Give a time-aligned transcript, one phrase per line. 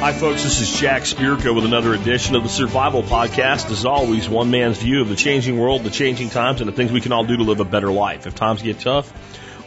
[0.00, 0.44] Hi, folks.
[0.44, 3.70] This is Jack Spirko with another edition of the Survival Podcast.
[3.70, 6.92] As always, one man's view of the changing world, the changing times, and the things
[6.92, 9.10] we can all do to live a better life if times get tough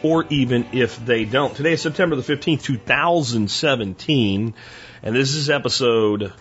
[0.03, 1.55] or even if they don't.
[1.55, 4.53] Today is September the 15th, 2017,
[5.03, 6.31] and this is episode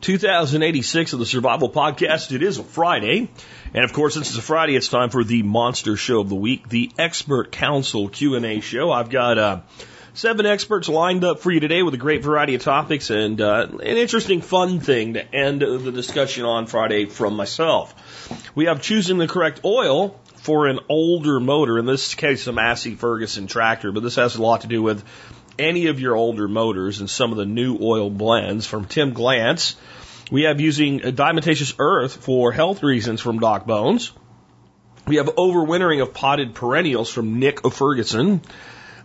[0.00, 2.32] 2086 of the Survival Podcast.
[2.32, 3.30] It is a Friday.
[3.72, 6.34] And of course, since it's a Friday, it's time for the monster show of the
[6.34, 8.92] week, the Expert Council Q&A show.
[8.92, 9.60] I've got, uh,
[10.14, 13.66] seven experts lined up for you today with a great variety of topics and uh,
[13.70, 17.94] an interesting, fun thing to end the discussion on Friday from myself.
[18.54, 21.78] We have choosing the correct oil for an older motor.
[21.78, 25.04] In this case, a Massey Ferguson tractor, but this has a lot to do with
[25.58, 29.74] any of your older motors and some of the new oil blends from Tim Glantz.
[30.30, 34.12] We have using diatomaceous earth for health reasons from Doc Bones.
[35.06, 38.40] We have overwintering of potted perennials from Nick Ferguson,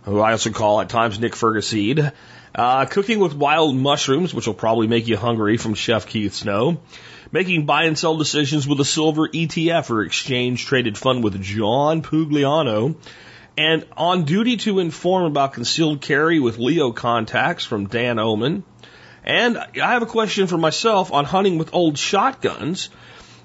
[0.04, 2.12] who I also call at times Nick Ferguseed.
[2.54, 6.80] Uh, cooking with wild mushrooms, which will probably make you hungry from Chef Keith Snow.
[7.30, 12.02] Making buy and sell decisions with a silver ETF or exchange traded fund with John
[12.02, 12.96] Pugliano.
[13.56, 18.64] And on duty to inform about concealed carry with Leo contacts from Dan Oman.
[19.22, 22.88] And I have a question for myself on hunting with old shotguns.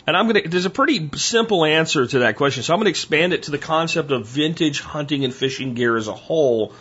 [0.07, 2.63] And I'm going to, there's a pretty simple answer to that question.
[2.63, 5.97] So I'm going to expand it to the concept of vintage hunting and fishing gear
[5.97, 6.73] as a whole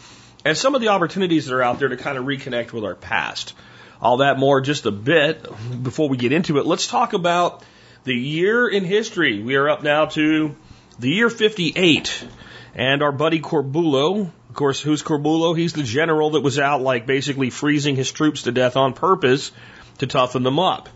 [0.44, 2.94] and some of the opportunities that are out there to kind of reconnect with our
[2.94, 3.54] past.
[4.00, 5.46] All that more just a bit
[5.82, 6.66] before we get into it.
[6.66, 7.64] Let's talk about
[8.04, 9.42] the year in history.
[9.42, 10.54] We are up now to
[10.98, 12.26] the year 58.
[12.74, 15.56] And our buddy Corbulo, of course, who's Corbulo?
[15.56, 19.52] He's the general that was out like basically freezing his troops to death on purpose
[19.98, 20.88] to toughen them up.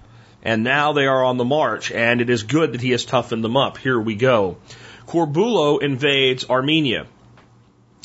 [0.42, 3.42] And now they are on the march, and it is good that he has toughened
[3.42, 3.78] them up.
[3.78, 4.58] Here we go.
[5.06, 7.06] Corbulo invades Armenia.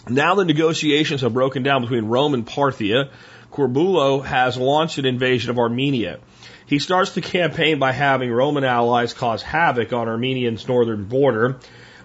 [0.10, 3.10] Now the negotiations have broken down between Rome and Parthia.
[3.52, 6.20] Corbulo has launched an invasion of Armenia.
[6.66, 11.60] He starts the campaign by having Roman allies cause havoc on Armenia's northern border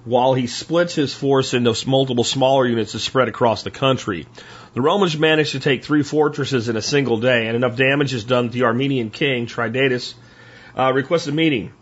[0.08, 4.26] while he splits his force into multiple smaller units to spread across the country.
[4.72, 8.24] The Romans managed to take three fortresses in a single day, and enough damage is
[8.24, 10.14] done that the Armenian king, Tridatus,
[10.76, 11.72] uh, requests a meeting.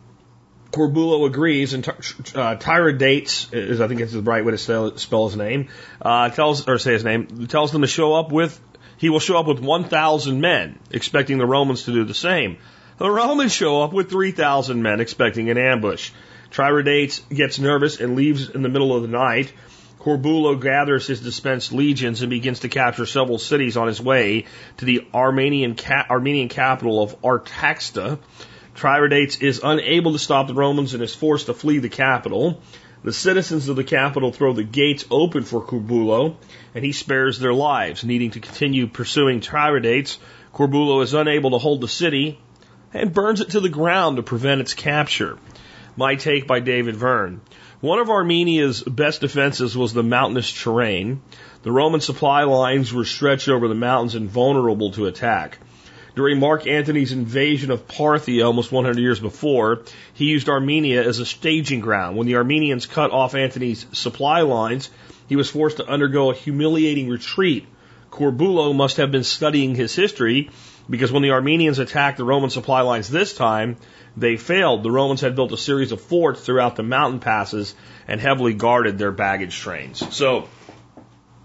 [0.72, 5.28] Corbulo agrees, and uh, Tiridates, is I think it's the right way to spell, spell
[5.28, 5.68] his name,
[6.02, 8.60] uh, tells or say his name, tells them to show up with.
[8.98, 12.58] He will show up with 1,000 men, expecting the Romans to do the same.
[12.98, 16.10] The Romans show up with 3,000 men, expecting an ambush.
[16.50, 19.52] Tiridates gets nervous and leaves in the middle of the night.
[20.00, 24.44] Corbulo gathers his dispensed legions and begins to capture several cities on his way
[24.76, 28.18] to the Armenian, ca- Armenian capital of Artaxata.
[28.76, 32.62] Tiridates is unable to stop the Romans and is forced to flee the capital.
[33.02, 36.36] The citizens of the capital throw the gates open for Corbulo,
[36.74, 38.04] and he spares their lives.
[38.04, 40.18] Needing to continue pursuing Tiridates,
[40.52, 42.38] Corbulo is unable to hold the city
[42.92, 45.38] and burns it to the ground to prevent its capture.
[45.98, 47.40] My take by David Verne.
[47.80, 51.22] One of Armenia's best defenses was the mountainous terrain.
[51.62, 55.58] The Roman supply lines were stretched over the mountains and vulnerable to attack.
[56.14, 61.24] During Mark Antony's invasion of Parthia almost 100 years before, he used Armenia as a
[61.24, 62.18] staging ground.
[62.18, 64.90] When the Armenians cut off Antony's supply lines,
[65.30, 67.66] he was forced to undergo a humiliating retreat.
[68.10, 70.50] Corbulo must have been studying his history
[70.88, 73.76] because when the Armenians attacked the Roman supply lines this time,
[74.16, 74.82] they failed.
[74.82, 77.74] The Romans had built a series of forts throughout the mountain passes
[78.08, 80.02] and heavily guarded their baggage trains.
[80.14, 80.48] So,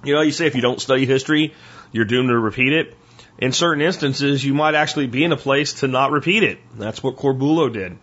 [0.04, 1.54] you know, you say if you don't study history,
[1.92, 2.98] you're doomed to repeat it
[3.42, 6.60] in certain instances, you might actually be in a place to not repeat it.
[6.78, 7.98] That's what Corbulo did.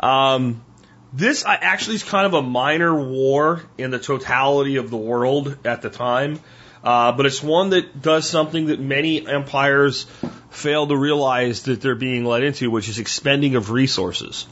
[0.00, 0.64] Um,
[1.12, 5.82] this actually is kind of a minor war in the totality of the world at
[5.82, 6.40] the time,
[6.82, 10.06] uh, but it's one that does something that many empires
[10.50, 14.46] fail to realize that they're being led into, which is expending of resources.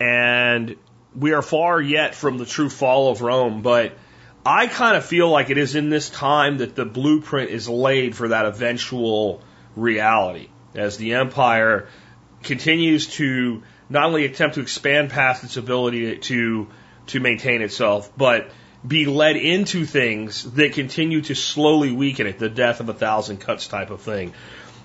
[0.00, 0.76] And
[1.14, 3.96] we are far yet from the true fall of Rome, but
[4.44, 8.16] I kind of feel like it is in this time that the blueprint is laid
[8.16, 9.42] for that eventual
[9.76, 11.88] reality as the empire
[12.42, 16.68] continues to not only attempt to expand past its ability to
[17.06, 18.50] to maintain itself, but
[18.86, 23.38] be led into things that continue to slowly weaken it, the death of a thousand
[23.38, 24.34] cuts type of thing.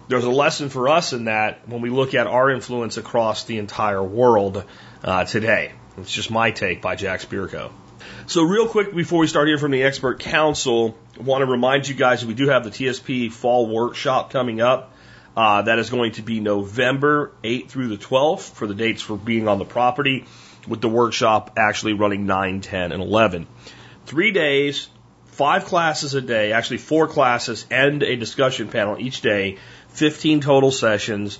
[0.07, 3.59] There's a lesson for us in that when we look at our influence across the
[3.59, 4.63] entire world
[5.03, 5.73] uh, today.
[5.97, 7.71] It's just my take by Jack Spirko.
[8.25, 11.87] So, real quick before we start hearing from the expert council, I want to remind
[11.87, 14.93] you guys that we do have the TSP Fall Workshop coming up.
[15.35, 19.15] Uh, that is going to be November 8th through the 12th for the dates for
[19.15, 20.25] being on the property,
[20.67, 23.47] with the workshop actually running 9, 10, and 11.
[24.09, 24.89] Three days,
[25.25, 29.59] five classes a day, actually four classes and a discussion panel each day,
[29.89, 31.37] 15 total sessions,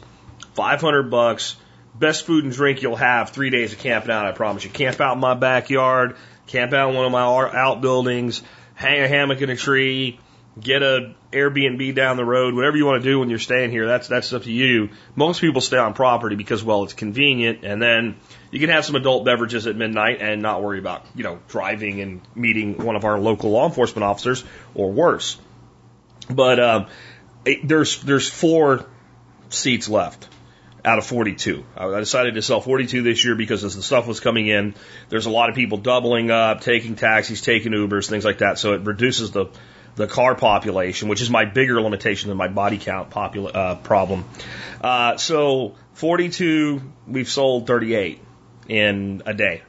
[0.54, 1.56] 500 bucks,
[1.96, 4.70] best food and drink you'll have three days of camping out, I promise you.
[4.70, 8.44] Camp out in my backyard, camp out in one of my outbuildings,
[8.76, 10.20] hang a hammock in a tree,
[10.62, 13.88] get a Airbnb down the road, whatever you want to do when you're staying here,
[13.88, 14.90] that's that's up to you.
[15.16, 18.18] Most people stay on property because well, it's convenient, and then
[18.52, 22.02] you can have some adult beverages at midnight and not worry about you know driving
[22.02, 24.44] and meeting one of our local law enforcement officers
[24.74, 25.38] or worse.
[26.30, 26.88] But um,
[27.46, 28.86] it, there's there's four
[29.50, 30.28] seats left
[30.84, 31.66] out of 42.
[31.76, 34.76] I decided to sell 42 this year because as the stuff was coming in,
[35.10, 38.58] there's a lot of people doubling up, taking taxis, taking Ubers, things like that.
[38.58, 39.48] So it reduces the
[39.96, 44.24] the car population, which is my bigger limitation than my body count popula- uh, problem.
[44.80, 48.22] Uh, so 42, we've sold 38
[48.70, 49.64] in a day.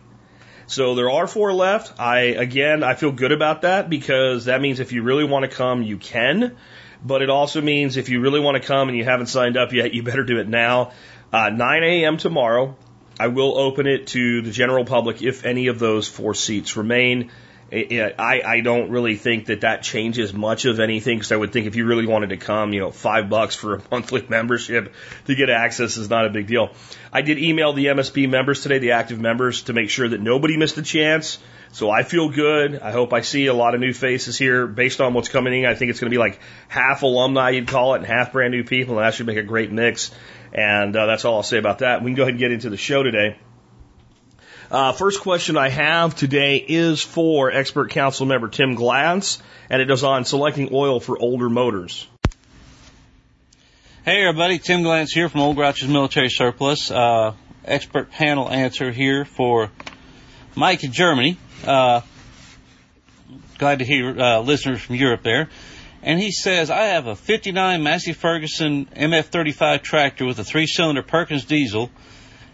[0.66, 1.98] So there are four left.
[1.98, 5.56] I again, I feel good about that because that means if you really want to
[5.56, 6.56] come, you can.
[7.04, 9.72] But it also means if you really want to come and you haven't signed up
[9.72, 10.92] yet, you better do it now.
[11.32, 12.18] Uh, 9 a.m.
[12.18, 12.76] tomorrow.
[13.18, 17.30] I will open it to the general public if any of those four seats remain.
[17.72, 21.66] I, I don't really think that that changes much of anything because I would think
[21.66, 24.92] if you really wanted to come, you know, five bucks for a monthly membership
[25.26, 26.70] to get access is not a big deal.
[27.12, 30.56] I did email the MSB members today, the active members, to make sure that nobody
[30.56, 31.38] missed a chance.
[31.72, 32.80] So I feel good.
[32.80, 35.66] I hope I see a lot of new faces here based on what's coming in.
[35.66, 38.52] I think it's going to be like half alumni, you'd call it, and half brand
[38.52, 40.10] new people, and that should make a great mix.
[40.52, 42.02] And uh, that's all I'll say about that.
[42.02, 43.38] We can go ahead and get into the show today.
[44.70, 49.90] Uh, first question I have today is for expert council member Tim Glantz, and it
[49.90, 52.06] is on selecting oil for older motors.
[54.04, 56.88] Hey everybody, Tim Glantz here from Old Grouch's Military Surplus.
[56.88, 57.34] Uh,
[57.64, 59.72] expert panel answer here for
[60.54, 61.36] Mike in Germany.
[61.66, 62.02] Uh,
[63.58, 65.48] glad to hear uh, listeners from Europe there.
[66.04, 71.44] And he says, I have a 59 Massey Ferguson MF35 tractor with a three-cylinder Perkins
[71.44, 71.90] diesel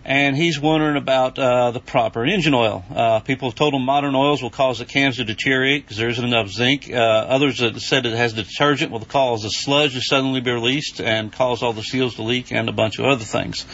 [0.06, 2.84] and he's wondering about uh, the proper engine oil.
[2.94, 6.08] Uh, people have told him modern oils will cause the cams to deteriorate because there
[6.08, 6.88] isn't enough zinc.
[6.88, 11.00] Uh, others have said it has detergent will cause the sludge to suddenly be released
[11.00, 13.66] and cause all the seals to leak and a bunch of other things.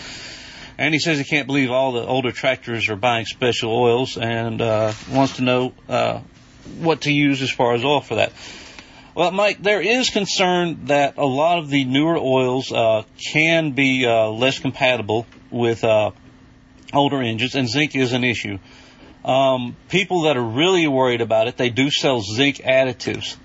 [0.78, 4.62] And he says he can't believe all the older tractors are buying special oils and
[4.62, 6.20] uh, wants to know uh,
[6.78, 8.32] what to use as far as oil for that.
[9.14, 14.06] Well, Mike, there is concern that a lot of the newer oils uh, can be
[14.06, 16.12] uh, less compatible with uh,
[16.92, 18.58] older engines, and zinc is an issue.
[19.24, 23.36] Um, people that are really worried about it, they do sell zinc additives.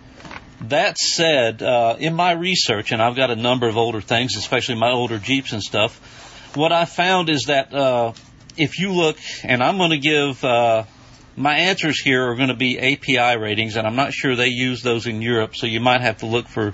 [0.61, 4.75] That said, uh, in my research, and I've got a number of older things, especially
[4.75, 5.99] my older Jeeps and stuff,
[6.55, 8.13] what I found is that uh,
[8.57, 10.85] if you look, and I'm going to give uh,
[11.35, 14.81] my answers here are going to be API ratings, and I'm not sure they use
[14.81, 16.73] those in Europe, so you might have to look for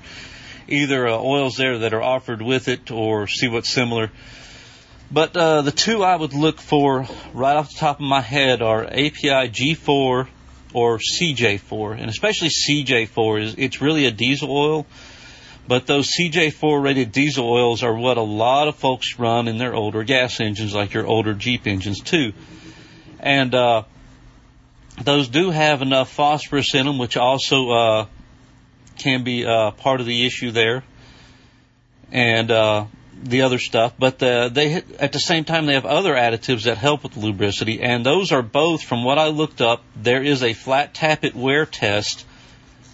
[0.70, 4.10] either uh, oils there that are offered with it or see what's similar.
[5.12, 8.62] But uh, the two I would look for right off the top of my head
[8.62, 10.28] are API GF4
[10.74, 14.88] or CJ4, and especially CJ4 is it's really a diesel oil.
[15.68, 19.74] But those CJ4 rated diesel oils are what a lot of folks run in their
[19.74, 22.34] older gas engines, like your older Jeep engines too.
[23.20, 23.84] And uh,
[25.02, 28.06] those do have enough phosphorus in them, which also uh,
[28.98, 30.84] can be uh, part of the issue there.
[32.12, 32.86] And uh,
[33.22, 36.78] the other stuff, but the, they at the same time they have other additives that
[36.78, 39.84] help with lubricity, and those are both from what I looked up.
[39.96, 42.26] There is a flat tappet wear test,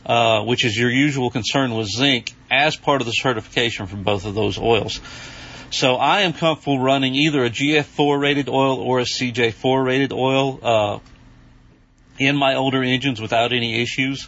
[0.06, 4.26] uh, which is your usual concern with zinc, as part of the certification for both
[4.26, 5.00] of those oils.
[5.72, 10.60] So I am comfortable running either a GF4 rated oil or a CJ4 rated oil
[10.64, 11.00] uh,
[12.18, 14.28] in my older engines without any issues.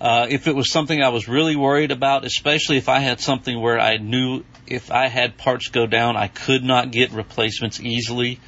[0.00, 3.60] Uh, if it was something I was really worried about, especially if I had something
[3.60, 8.38] where I knew if I had parts go down, I could not get replacements easily,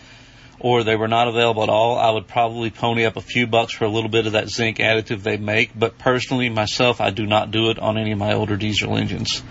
[0.60, 3.72] or they were not available at all, I would probably pony up a few bucks
[3.72, 5.70] for a little bit of that zinc additive they make.
[5.76, 9.42] But personally, myself, I do not do it on any of my older diesel engines.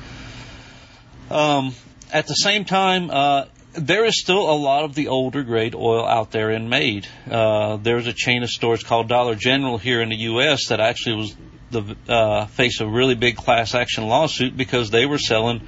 [1.30, 1.74] Um,
[2.14, 6.06] at the same time, uh, there is still a lot of the older grade oil
[6.06, 7.08] out there and made.
[7.30, 10.68] Uh, there's a chain of stores called Dollar General here in the U.S.
[10.70, 11.36] that actually was
[11.72, 15.62] the uh, face a really big class action lawsuit because they were selling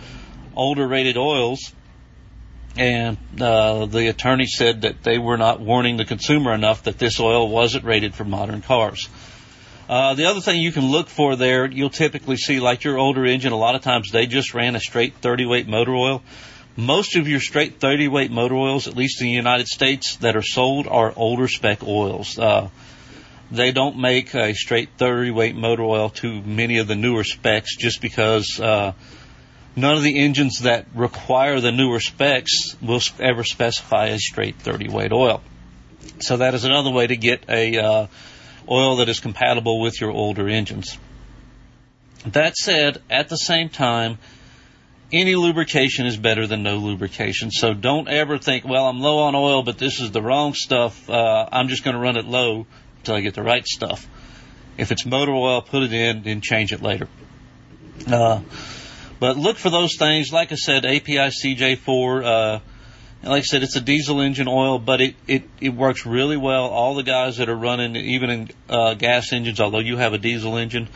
[0.55, 1.74] older rated oils,
[2.77, 7.20] and uh, the attorney said that they were not warning the consumer enough that this
[7.20, 9.10] oil wasn't rated for modern cars.
[9.89, 13.25] Uh, the other thing you can look for there, you'll typically see, like your older
[13.25, 16.24] engine, a lot of times they just ran a straight 30 weight motor oil.
[16.77, 20.38] Most of your straight 30 weight motor oils, at least in the United States, that
[20.38, 22.39] are sold are older spec oils.
[22.39, 22.70] Uh,
[23.51, 27.75] they don't make a straight 30 weight motor oil to many of the newer specs
[27.75, 28.93] just because uh,
[29.75, 34.88] none of the engines that require the newer specs will ever specify a straight 30
[34.88, 35.41] weight oil.
[36.20, 38.08] So that is another way to get a uh,
[38.70, 40.98] oil that is compatible with your older engines.
[42.27, 44.17] That said, at the same time,
[45.12, 47.51] any lubrication is better than no lubrication.
[47.51, 51.10] So don't ever think, well, I'm low on oil, but this is the wrong stuff.
[51.10, 52.65] Uh, I'm just going to run it low
[53.01, 54.08] until I get the right stuff.
[54.77, 57.08] If it's motor oil, put it in, then change it later.
[58.08, 58.41] Uh,
[59.20, 60.31] but look for those things.
[60.31, 62.24] Like I said, API CJ4.
[62.24, 62.60] Uh,
[63.24, 66.65] like I said, it's a diesel engine oil, but it, it, it works really well.
[66.65, 70.17] All the guys that are running, even in uh, gas engines, although you have a
[70.17, 70.89] diesel engine,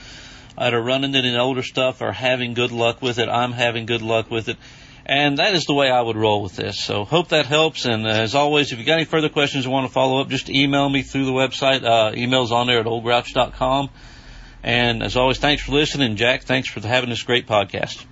[0.58, 3.30] that are running it in older stuff are having good luck with it.
[3.30, 4.58] I'm having good luck with it.
[5.06, 6.80] And that is the way I would roll with this.
[6.80, 7.86] So hope that helps.
[7.86, 10.30] And uh, as always, if you got any further questions or want to follow up,
[10.30, 11.84] just email me through the website.
[11.84, 13.92] Uh, email's on there at oldgrouch.com.
[14.64, 16.16] And as always, thanks for listening.
[16.16, 18.04] Jack, thanks for having this great podcast.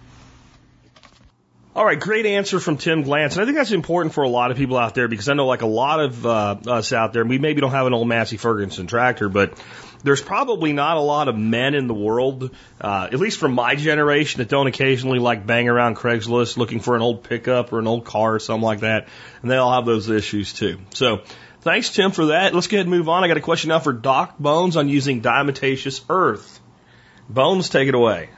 [1.75, 3.31] All right, great answer from Tim Glantz.
[3.31, 5.47] And I think that's important for a lot of people out there because I know
[5.47, 8.37] like a lot of uh, us out there, we maybe don't have an old Massey
[8.37, 9.59] Ferguson tractor, but
[10.03, 13.75] there's probably not a lot of men in the world, uh, at least from my
[13.75, 17.87] generation, that don't occasionally like bang around Craigslist looking for an old pickup or an
[17.87, 19.07] old car or something like that.
[19.41, 20.79] And they all have those issues too.
[20.93, 21.21] So
[21.61, 22.53] thanks, Tim, for that.
[22.53, 23.23] Let's go ahead and move on.
[23.23, 26.59] I got a question now for Doc Bones on using diatomaceous earth.
[27.29, 28.29] Bones, take it away.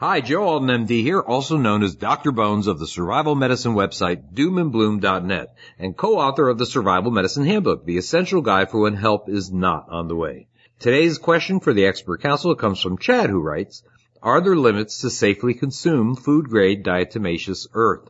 [0.00, 2.32] Hi, Joe Alton MD here, also known as Dr.
[2.32, 7.98] Bones of the survival medicine website doomandbloom.net and co-author of the Survival Medicine Handbook, the
[7.98, 10.48] essential guide for when help is not on the way.
[10.80, 13.82] Today's question for the expert council comes from Chad who writes,
[14.22, 18.08] are there limits to safely consume food grade diatomaceous earth?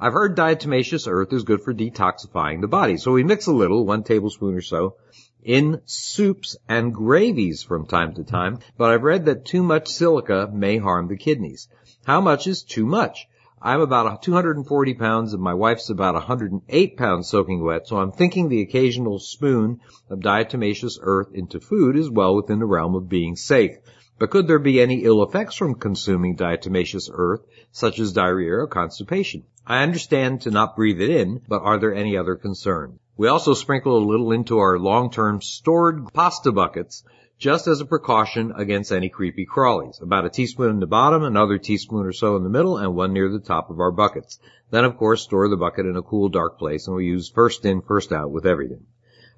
[0.00, 3.86] I've heard diatomaceous earth is good for detoxifying the body, so we mix a little,
[3.86, 4.96] one tablespoon or so,
[5.44, 10.50] in soups and gravies from time to time, but I've read that too much silica
[10.52, 11.68] may harm the kidneys.
[12.04, 13.28] How much is too much?
[13.60, 18.48] I'm about 240 pounds and my wife's about 108 pounds soaking wet, so I'm thinking
[18.48, 23.34] the occasional spoon of diatomaceous earth into food is well within the realm of being
[23.34, 23.76] safe.
[24.18, 27.40] But could there be any ill effects from consuming diatomaceous earth,
[27.72, 29.44] such as diarrhea or constipation?
[29.66, 32.98] I understand to not breathe it in, but are there any other concerns?
[33.16, 37.02] We also sprinkle a little into our long-term stored pasta buckets
[37.38, 40.02] just as a precaution against any creepy crawlies.
[40.02, 43.12] About a teaspoon in the bottom, another teaspoon or so in the middle, and one
[43.12, 44.38] near the top of our buckets.
[44.70, 47.64] Then of course store the bucket in a cool dark place and we use first
[47.64, 48.84] in, first out with everything.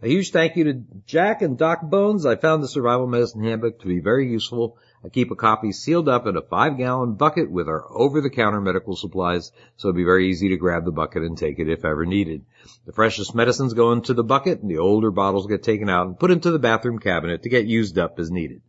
[0.02, 2.24] A huge thank you to Jack and Doc Bones.
[2.24, 4.78] I found the Survival Medicine Handbook to be very useful.
[5.02, 8.28] I keep a copy sealed up in a five gallon bucket with our over the
[8.28, 11.70] counter medical supplies, so it'd be very easy to grab the bucket and take it
[11.70, 12.44] if ever needed.
[12.84, 16.18] The freshest medicines go into the bucket and the older bottles get taken out and
[16.18, 18.60] put into the bathroom cabinet to get used up as needed.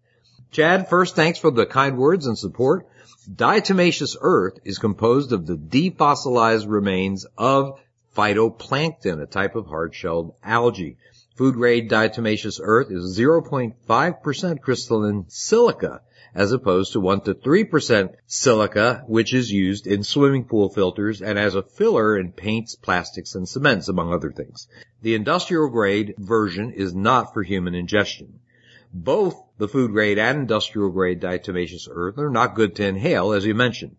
[0.52, 2.88] Chad, first thanks for the kind words and support.
[3.30, 7.78] Diatomaceous earth is composed of the defossilized remains of
[8.16, 10.96] phytoplankton, a type of hard-shelled algae.
[11.36, 16.02] Food grade diatomaceous earth is 0.5% crystalline silica
[16.34, 21.38] as opposed to 1 to 3% silica, which is used in swimming pool filters and
[21.38, 24.68] as a filler in paints, plastics, and cements, among other things.
[25.02, 28.40] The industrial grade version is not for human ingestion.
[28.94, 33.46] Both the food grade and industrial grade diatomaceous earth are not good to inhale, as
[33.46, 33.96] you mentioned.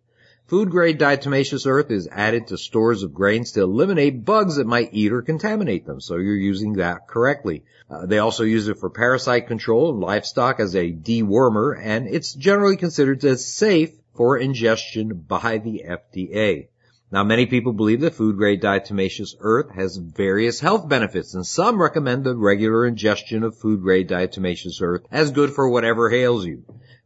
[0.52, 4.90] Food grade diatomaceous earth is added to stores of grains to eliminate bugs that might
[4.92, 5.98] eat or contaminate them.
[5.98, 7.64] So you're using that correctly.
[7.88, 12.34] Uh, they also use it for parasite control in livestock as a dewormer and it's
[12.34, 16.66] generally considered as safe for ingestion by the FDA.
[17.10, 21.80] Now many people believe that food grade diatomaceous earth has various health benefits and some
[21.80, 26.62] recommend the regular ingestion of food grade diatomaceous earth as good for whatever ails you.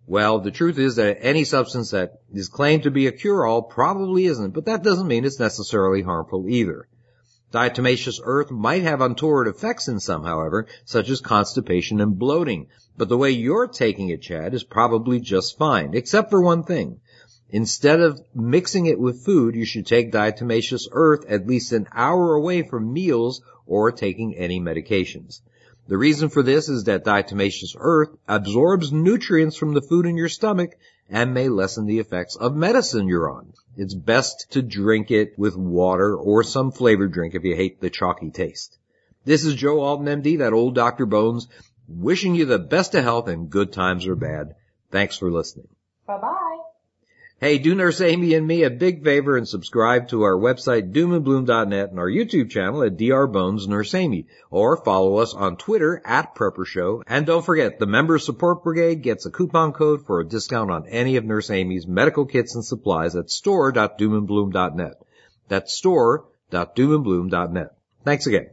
[0.09, 4.27] Well, the truth is that any substance that is claimed to be a cure-all probably
[4.27, 6.87] isn't, but that doesn't mean it's necessarily harmful either.
[7.53, 13.09] Diatomaceous earth might have untoward effects in some, however, such as constipation and bloating, but
[13.09, 17.01] the way you're taking it, Chad, is probably just fine, except for one thing.
[17.51, 22.35] Instead of mixing it with food, you should take diatomaceous earth at least an hour
[22.35, 25.41] away from meals or taking any medications.
[25.89, 30.29] The reason for this is that diatomaceous earth absorbs nutrients from the food in your
[30.29, 30.77] stomach
[31.09, 33.53] and may lessen the effects of medicine you're on.
[33.77, 37.91] It's best to drink it with water or some flavored drink if you hate the
[37.91, 38.79] chalky taste.
[39.25, 41.07] This is Joe Alton MD, that old Dr.
[41.07, 41.47] Bones,
[41.89, 44.55] wishing you the best of health and good times or bad.
[44.91, 45.69] Thanks for listening.
[46.07, 46.66] Bye bye.
[47.39, 51.91] Hey, do Nurse Amy and me a big favor and subscribe to our website doomandbloom.net
[51.91, 53.27] and our YouTube channel at Dr.
[53.27, 57.03] Bones Nurse Amy, or follow us on Twitter at Prepper Show.
[57.07, 60.89] And don't forget, the Member Support Brigade gets a coupon code for a discount on
[60.89, 64.95] any of Nurse Amy's medical kits and supplies at store.doomandbloom.net.
[65.49, 67.77] That's store.doomandbloom.net.
[68.03, 68.49] Thanks again.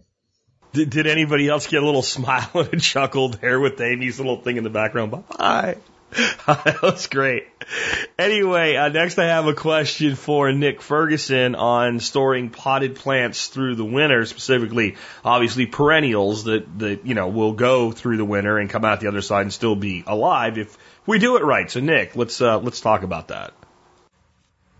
[0.74, 4.42] Did, did anybody else get a little smile and a chuckle there with Amy's little
[4.42, 5.12] thing in the background?
[5.12, 5.78] Bye.
[6.48, 7.48] that was great.
[8.20, 13.76] Anyway, uh, next I have a question for Nick Ferguson on storing potted plants through
[13.76, 18.70] the winter, specifically, obviously perennials that, that, you know, will go through the winter and
[18.70, 20.78] come out the other side and still be alive if
[21.08, 21.70] we do it right.
[21.70, 23.54] So Nick, let's, uh, let's talk about that.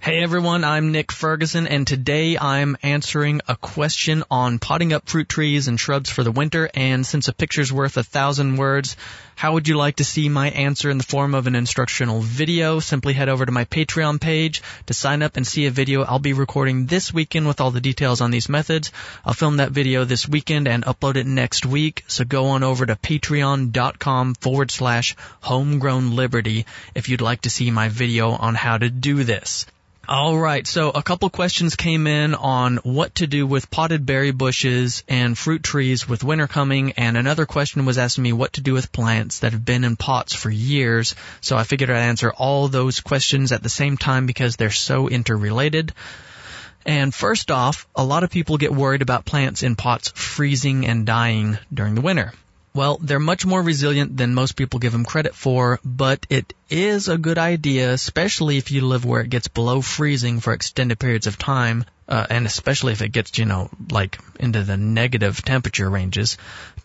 [0.04, 5.30] Hey everyone, I'm Nick Ferguson and today I'm answering a question on potting up fruit
[5.30, 8.98] trees and shrubs for the winter and since a picture's worth a thousand words,
[9.36, 12.80] how would you like to see my answer in the form of an instructional video?
[12.80, 16.20] Simply head over to my Patreon page to sign up and see a video I'll
[16.20, 18.92] be recording this weekend with all the details on these methods.
[19.26, 22.86] I'll film that video this weekend and upload it next week, so go on over
[22.86, 28.78] to patreon.com forward slash homegrown liberty if you'd like to see my video on how
[28.78, 29.66] to do this.
[30.06, 34.32] All right, so a couple questions came in on what to do with potted berry
[34.32, 38.62] bushes and fruit trees with winter coming, and another question was asking me what to
[38.62, 41.16] do with plants that have been in pots for years.
[41.40, 45.08] So I figured I'd answer all those questions at the same time because they're so
[45.08, 45.94] interrelated.
[46.86, 51.06] And first off, a lot of people get worried about plants in pots freezing and
[51.06, 52.34] dying during the winter.
[52.76, 57.08] Well, they're much more resilient than most people give them credit for, but it is
[57.08, 61.28] a good idea, especially if you live where it gets below freezing for extended periods
[61.28, 65.88] of time, uh, and especially if it gets, you know, like into the negative temperature
[65.88, 66.38] ranges,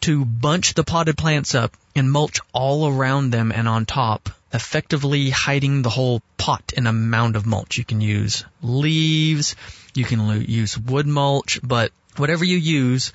[0.03, 5.31] to bunch the potted plants up and mulch all around them and on top, effectively
[5.31, 7.79] hiding the whole pot in a mound of mulch.
[7.79, 9.57] You can use leaves,
[9.95, 13.13] you can use wood mulch, but whatever you use,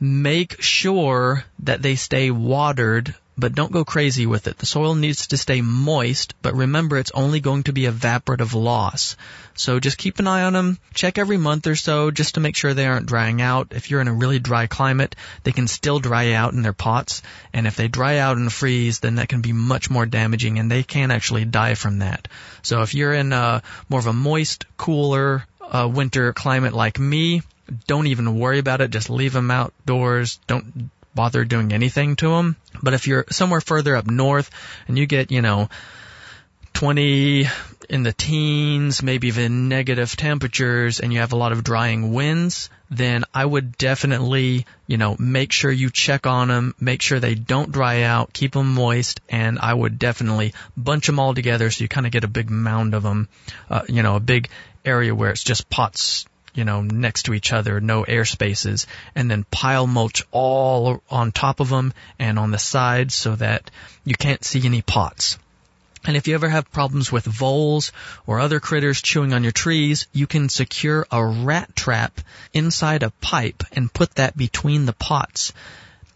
[0.00, 4.56] make sure that they stay watered, but don't go crazy with it.
[4.56, 9.16] The soil needs to stay moist, but remember it's only going to be evaporative loss.
[9.54, 10.78] So just keep an eye on them.
[10.94, 13.68] Check every month or so just to make sure they aren't drying out.
[13.72, 17.22] If you're in a really dry climate, they can still dry out in their pots.
[17.52, 20.70] And if they dry out and freeze, then that can be much more damaging and
[20.70, 22.26] they can actually die from that.
[22.62, 27.42] So if you're in a more of a moist, cooler, uh, winter climate like me,
[27.86, 28.90] don't even worry about it.
[28.90, 30.38] Just leave them outdoors.
[30.46, 32.56] Don't bother doing anything to them.
[32.82, 34.50] But if you're somewhere further up north
[34.88, 35.68] and you get, you know,
[36.74, 37.46] 20
[37.88, 42.70] in the teens, maybe even negative temperatures, and you have a lot of drying winds,
[42.88, 47.34] then I would definitely, you know, make sure you check on them, make sure they
[47.34, 51.82] don't dry out, keep them moist, and I would definitely bunch them all together so
[51.82, 53.28] you kind of get a big mound of them,
[53.68, 54.48] uh, you know, a big
[54.84, 59.30] area where it's just pots you know, next to each other, no air spaces, and
[59.30, 63.70] then pile mulch all on top of them and on the sides so that
[64.04, 65.38] you can't see any pots.
[66.04, 67.92] And if you ever have problems with voles
[68.26, 72.20] or other critters chewing on your trees, you can secure a rat trap
[72.54, 75.52] inside a pipe and put that between the pots.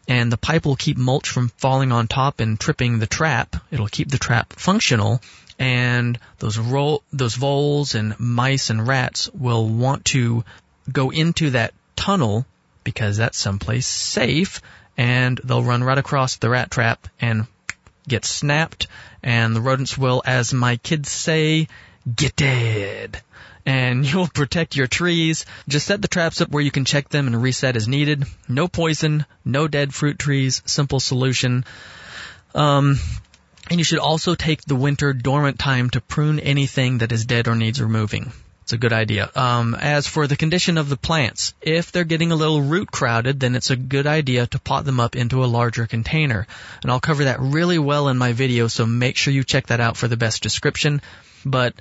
[0.09, 3.57] And the pipe will keep mulch from falling on top and tripping the trap.
[3.71, 5.21] It'll keep the trap functional
[5.59, 10.45] and those ro- those voles and mice and rats will want to
[10.91, 12.47] go into that tunnel
[12.83, 14.61] because that's someplace safe
[14.97, 17.47] and they'll run right across the rat trap and
[18.07, 18.87] get snapped
[19.23, 21.69] and the rodents will as my kids say
[22.15, 23.23] get dead
[23.67, 25.47] and you'll protect your trees.
[25.69, 28.25] Just set the traps up where you can check them and reset as needed.
[28.49, 31.65] No poison, no dead fruit trees, simple solution.
[32.55, 32.99] Um,
[33.71, 37.49] and you should also take the winter dormant time to prune anything that is dead
[37.49, 38.33] or needs removing.
[38.63, 39.31] It's a good idea.
[39.35, 43.39] Um, as for the condition of the plants, if they're getting a little root crowded,
[43.39, 46.47] then it's a good idea to pot them up into a larger container.
[46.83, 49.81] And I'll cover that really well in my video, so make sure you check that
[49.81, 51.03] out for the best description.
[51.45, 51.75] But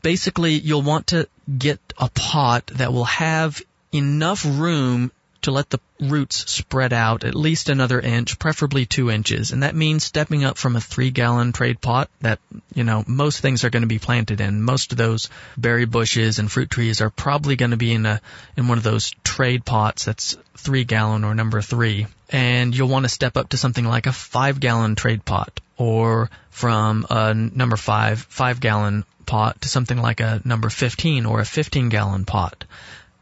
[0.00, 3.60] basically, you'll want to get a pot that will have
[3.92, 9.52] enough room to let the roots spread out at least another inch, preferably two inches.
[9.52, 12.38] And that means stepping up from a three gallon trade pot that,
[12.74, 14.62] you know, most things are going to be planted in.
[14.62, 18.20] Most of those berry bushes and fruit trees are probably going to be in a,
[18.56, 22.06] in one of those trade pots that's three gallon or number three.
[22.30, 26.30] And you'll want to step up to something like a five gallon trade pot or
[26.50, 31.44] from a number five, five gallon pot to something like a number 15 or a
[31.44, 32.64] 15 gallon pot.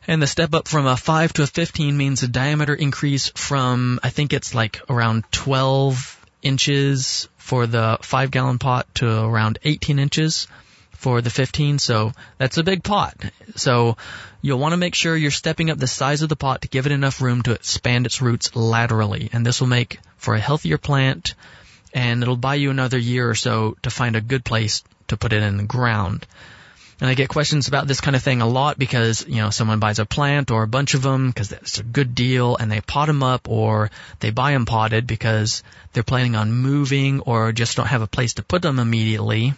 [0.09, 4.01] And the step up from a 5 to a 15 means a diameter increase from,
[4.03, 9.99] I think it's like around 12 inches for the 5 gallon pot to around 18
[9.99, 10.49] inches
[10.93, 13.17] for the 15, so that's a big pot.
[13.57, 13.99] So
[14.41, 16.87] you'll want to make sure you're stepping up the size of the pot to give
[16.87, 20.79] it enough room to expand its roots laterally, and this will make for a healthier
[20.79, 21.35] plant,
[21.93, 25.35] and it'll buy you another year or so to find a good place to put
[25.35, 26.27] it in the ground.
[27.01, 29.79] And I get questions about this kind of thing a lot because, you know, someone
[29.79, 32.81] buys a plant or a bunch of them because it's a good deal and they
[32.81, 37.77] pot them up or they buy them potted because they're planning on moving or just
[37.77, 39.55] don't have a place to put them immediately.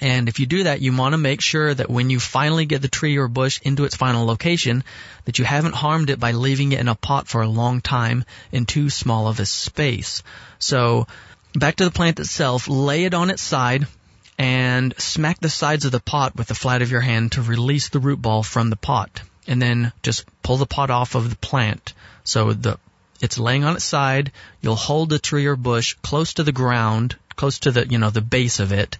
[0.00, 2.82] And if you do that, you want to make sure that when you finally get
[2.82, 4.82] the tree or bush into its final location,
[5.24, 8.24] that you haven't harmed it by leaving it in a pot for a long time
[8.50, 10.22] in too small of a space.
[10.58, 11.06] So,
[11.54, 13.86] back to the plant itself, lay it on its side
[14.38, 17.88] and smack the sides of the pot with the flat of your hand to release
[17.88, 19.22] the root ball from the pot.
[19.48, 21.94] And then just pull the pot off of the plant.
[22.24, 22.78] So the
[23.20, 24.32] it's laying on its side.
[24.60, 28.10] You'll hold the tree or bush close to the ground, close to the, you know,
[28.10, 28.98] the base of it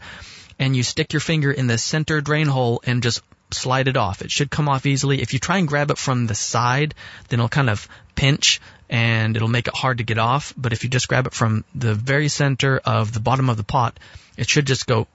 [0.59, 4.23] and you stick your finger in the center drain hole and just slide it off.
[4.23, 5.23] It should come off easily.
[5.23, 6.95] If you try and grab it from the side,
[7.29, 10.53] then it'll kind of pinch and it'll make it hard to get off.
[10.57, 13.65] But if you just grab it from the very center of the bottom of the
[13.65, 13.99] pot,
[14.37, 15.07] it should just go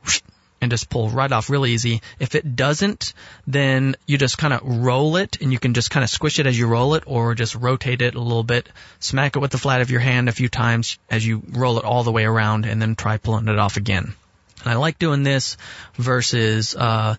[0.62, 2.02] and just pull right off real easy.
[2.20, 3.14] If it doesn't,
[3.48, 6.46] then you just kind of roll it and you can just kind of squish it
[6.46, 8.70] as you roll it or just rotate it a little bit.
[9.00, 11.84] Smack it with the flat of your hand a few times as you roll it
[11.84, 14.14] all the way around and then try pulling it off again.
[14.64, 15.58] And I like doing this
[15.96, 17.16] versus, uh,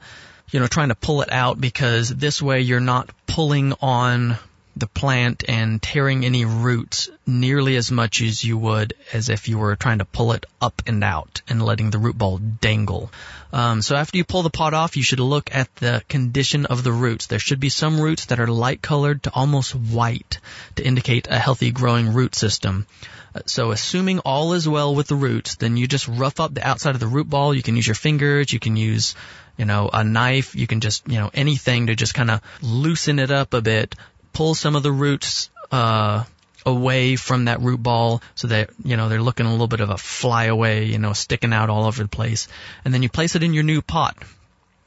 [0.53, 4.39] you know, trying to pull it out because this way you're not pulling on
[4.77, 9.59] the plant and tearing any roots nearly as much as you would as if you
[9.59, 13.11] were trying to pull it up and out and letting the root ball dangle.
[13.53, 16.83] Um, so after you pull the pot off, you should look at the condition of
[16.83, 17.27] the roots.
[17.27, 20.39] There should be some roots that are light colored to almost white
[20.77, 22.87] to indicate a healthy growing root system.
[23.47, 26.95] So assuming all is well with the roots, then you just rough up the outside
[26.95, 27.55] of the root ball.
[27.55, 29.15] You can use your fingers, you can use,
[29.57, 33.19] you know, a knife, you can just, you know, anything to just kind of loosen
[33.19, 33.95] it up a bit,
[34.33, 36.25] pull some of the roots, uh,
[36.65, 39.91] away from that root ball so that, you know, they're looking a little bit of
[39.91, 42.49] a flyaway, you know, sticking out all over the place.
[42.85, 44.17] And then you place it in your new pot.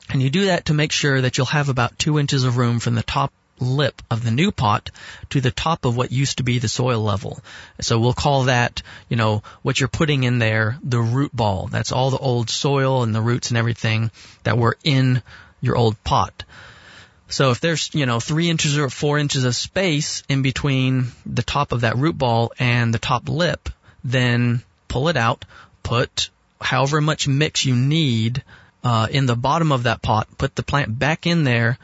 [0.10, 2.79] And you do that to make sure that you'll have about two inches of room
[2.79, 4.91] from the top lip of the new pot
[5.29, 7.39] to the top of what used to be the soil level.
[7.81, 11.67] So we'll call that, you know, what you're putting in there, the root ball.
[11.67, 14.12] That's all the old soil and the roots and everything
[14.43, 15.23] that were in
[15.62, 16.43] your old pot.
[17.27, 21.43] So if there's, you know, three inches or four inches of space in between the
[21.43, 23.69] top of that root ball and the top lip,
[24.03, 25.45] then pull it out,
[25.81, 26.29] put
[26.61, 28.43] however much mix you need
[28.83, 31.79] uh, in the bottom of that pot, put the plant back in there,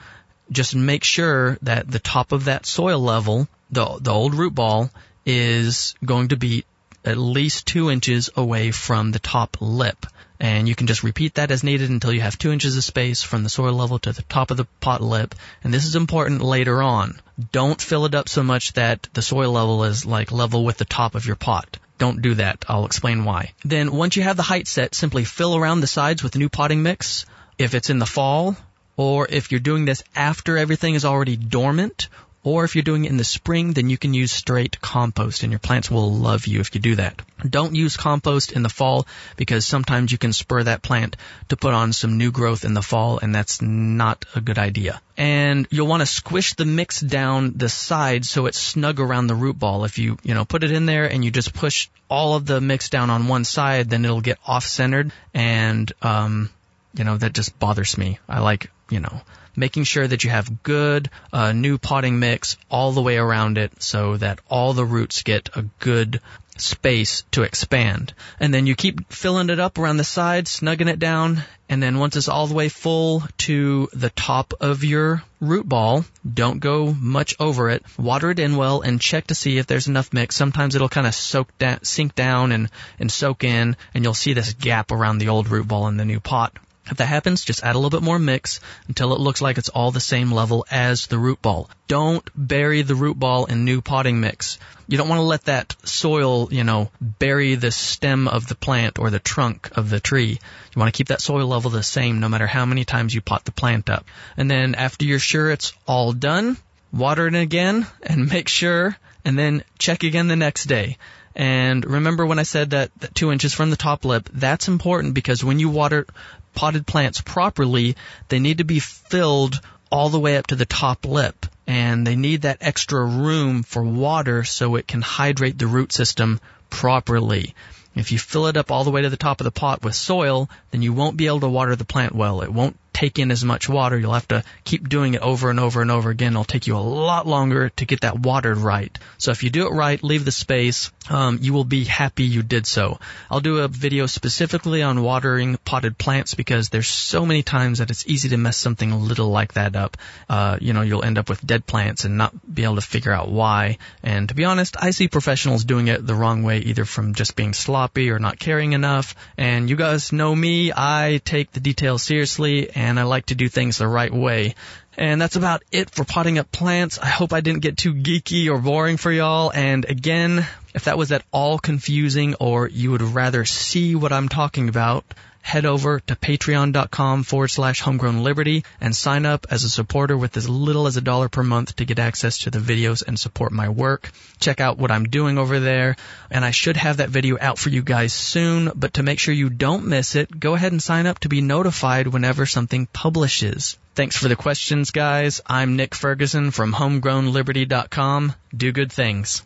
[0.51, 4.91] just make sure that the top of that soil level, the, the old root ball,
[5.25, 6.65] is going to be
[7.04, 10.06] at least two inches away from the top lip.
[10.41, 13.21] And you can just repeat that as needed until you have two inches of space
[13.21, 15.36] from the soil level to the top of the pot lip.
[15.63, 17.21] And this is important later on.
[17.51, 20.86] Don't fill it up so much that the soil level is like level with the
[20.86, 21.77] top of your pot.
[21.99, 22.65] Don't do that.
[22.67, 23.54] I'll explain why.
[23.63, 26.82] Then once you have the height set, simply fill around the sides with new potting
[26.82, 27.27] mix.
[27.60, 28.58] If it's in the fall,
[28.97, 32.08] or if you're doing this after everything is already dormant,
[32.43, 35.51] or if you're doing it in the spring, then you can use straight compost and
[35.51, 37.21] your plants will love you if you do that.
[37.47, 41.17] Don't use compost in the fall because sometimes you can spur that plant
[41.49, 45.01] to put on some new growth in the fall and that's not a good idea.
[45.17, 49.36] And you'll want to squish the mix down the sides so it's snug around the
[49.36, 49.86] root ball.
[49.86, 52.60] If you, you know, put it in there and you just push all of the
[52.60, 56.49] mix down on one side, then it'll get off centered and, um,
[56.93, 58.19] you know, that just bothers me.
[58.27, 59.21] I like, you know,
[59.62, 63.71] making sure that you have good uh, new potting mix all the way around it
[63.82, 66.19] so that all the roots get a good
[66.58, 68.13] space to expand.
[68.39, 72.00] And then you keep filling it up around the sides, snugging it down, and then
[72.00, 76.91] once it's all the way full to the top of your root ball, don't go
[77.00, 77.84] much over it.
[77.97, 80.36] Water it in well and check to see if there's enough mix.
[80.36, 82.69] Sometimes it'll kind of soak down, sink down and,
[83.00, 86.06] and soak in, and you'll see this gap around the old root ball in the
[86.06, 86.58] new pot.
[86.89, 89.70] If that happens, just add a little bit more mix until it looks like it's
[89.70, 91.70] all the same level as the root ball.
[91.88, 94.58] Don't bury the root ball in new potting mix.
[94.88, 99.00] You don't want to let that soil, you know, bury the stem of the plant
[99.00, 100.32] or the trunk of the tree.
[100.32, 103.22] You want to keep that soil level the same no matter how many times you
[103.22, 104.06] pot the plant up.
[104.36, 106.58] And then after you're sure it's all done,
[106.91, 110.98] water it again and make sure and then check again the next day.
[111.36, 115.13] And remember when I said that, that two inches from the top lip, that's important
[115.13, 116.06] because when you water
[116.53, 117.95] potted plants properly,
[118.29, 119.59] they need to be filled
[119.91, 121.45] all the way up to the top lip.
[121.67, 126.39] And they need that extra room for water so it can hydrate the root system
[126.69, 127.55] properly.
[127.95, 129.95] If you fill it up all the way to the top of the pot with
[129.95, 132.41] soil, then you won't be able to water the plant well.
[132.41, 133.97] It won't take in as much water.
[133.97, 136.34] You'll have to keep doing it over and over and over again.
[136.34, 138.97] It'll take you a lot longer to get that watered right.
[139.17, 142.43] So if you do it right, leave the space, um, you will be happy you
[142.43, 142.99] did so.
[143.30, 147.89] I'll do a video specifically on watering potted plants because there's so many times that
[147.91, 149.97] it's easy to mess something a little like that up.
[150.30, 153.12] Uh, you know, you'll end up with dead plants and not be able to figure
[153.12, 153.77] out why.
[154.04, 157.36] And to be honest, I see professionals doing it the wrong way, either from just
[157.36, 159.15] being sloppy or not caring enough.
[159.38, 163.48] And you guys know me, I take the details seriously and I like to do
[163.48, 164.56] things the right way.
[164.98, 166.98] And that's about it for potting up plants.
[166.98, 169.52] I hope I didn't get too geeky or boring for y'all.
[169.54, 174.30] And again, if that was at all confusing or you would rather see what I'm
[174.30, 175.06] talking about,
[175.41, 180.38] head over to patreon.com forward slash homegrown liberty and sign up as a supporter with
[180.38, 183.51] as little as a dollar per month to get access to the videos and support
[183.51, 184.12] my work.
[184.39, 185.95] Check out what I'm doing over there.
[186.30, 189.34] And I should have that video out for you guys soon, but to make sure
[189.34, 193.77] you don't miss it, go ahead and sign up to be notified whenever something publishes.
[193.93, 195.41] Thanks for the questions, guys.
[195.45, 198.34] I'm Nick Ferguson from homegrownliberty.com.
[198.56, 199.43] Do good things.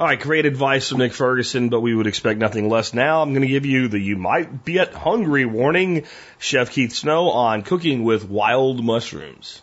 [0.00, 3.20] All right, great advice from Nick Ferguson, but we would expect nothing less now.
[3.20, 6.06] I'm going to give you the you might get hungry warning.
[6.38, 9.60] Chef Keith Snow on cooking with wild mushrooms.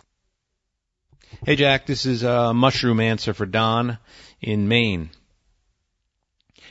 [1.43, 3.97] Hey Jack, this is a mushroom answer for Don
[4.39, 5.09] in Maine.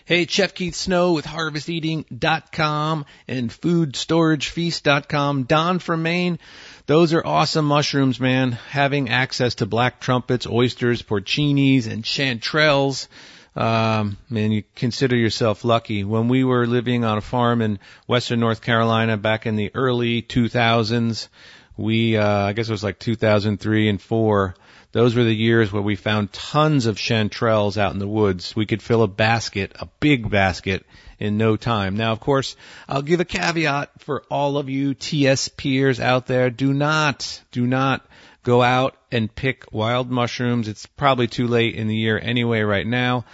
[0.04, 5.42] Hey, Chef Keith Snow with HarvestEating.com and FoodStorageFeast.com.
[5.42, 6.38] Don from Maine.
[6.86, 8.52] Those are awesome mushrooms, man.
[8.52, 13.08] Having access to black trumpets, oysters, porcinis, and chanterelles
[13.56, 16.04] um, man, you consider yourself lucky.
[16.04, 20.22] When we were living on a farm in western North Carolina back in the early
[20.22, 21.28] 2000s,
[21.76, 24.54] we, uh, I guess it was like 2003 and 4,
[24.92, 28.54] those were the years where we found tons of chanterelles out in the woods.
[28.54, 30.86] We could fill a basket, a big basket,
[31.18, 31.96] in no time.
[31.96, 32.56] Now, of course,
[32.88, 36.50] I'll give a caveat for all of you TSPers out there.
[36.50, 38.06] Do not, do not
[38.42, 40.68] go out and pick wild mushrooms.
[40.68, 43.24] It's probably too late in the year anyway right now.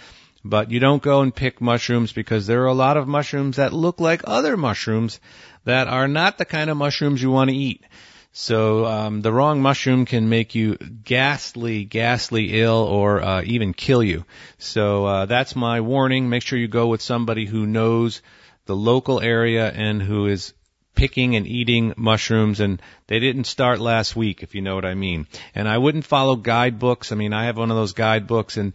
[0.45, 3.71] But you don't go and pick mushrooms because there are a lot of mushrooms that
[3.73, 5.19] look like other mushrooms
[5.63, 7.83] that are not the kind of mushrooms you want to eat.
[8.33, 14.01] So um, the wrong mushroom can make you ghastly, ghastly ill, or uh, even kill
[14.01, 14.25] you.
[14.57, 16.29] So uh, that's my warning.
[16.29, 18.21] Make sure you go with somebody who knows
[18.65, 20.53] the local area and who is
[20.95, 24.93] picking and eating mushrooms and they didn't start last week if you know what I
[24.93, 25.27] mean.
[25.55, 27.11] And I wouldn't follow guidebooks.
[27.11, 28.73] I mean, I have one of those guidebooks and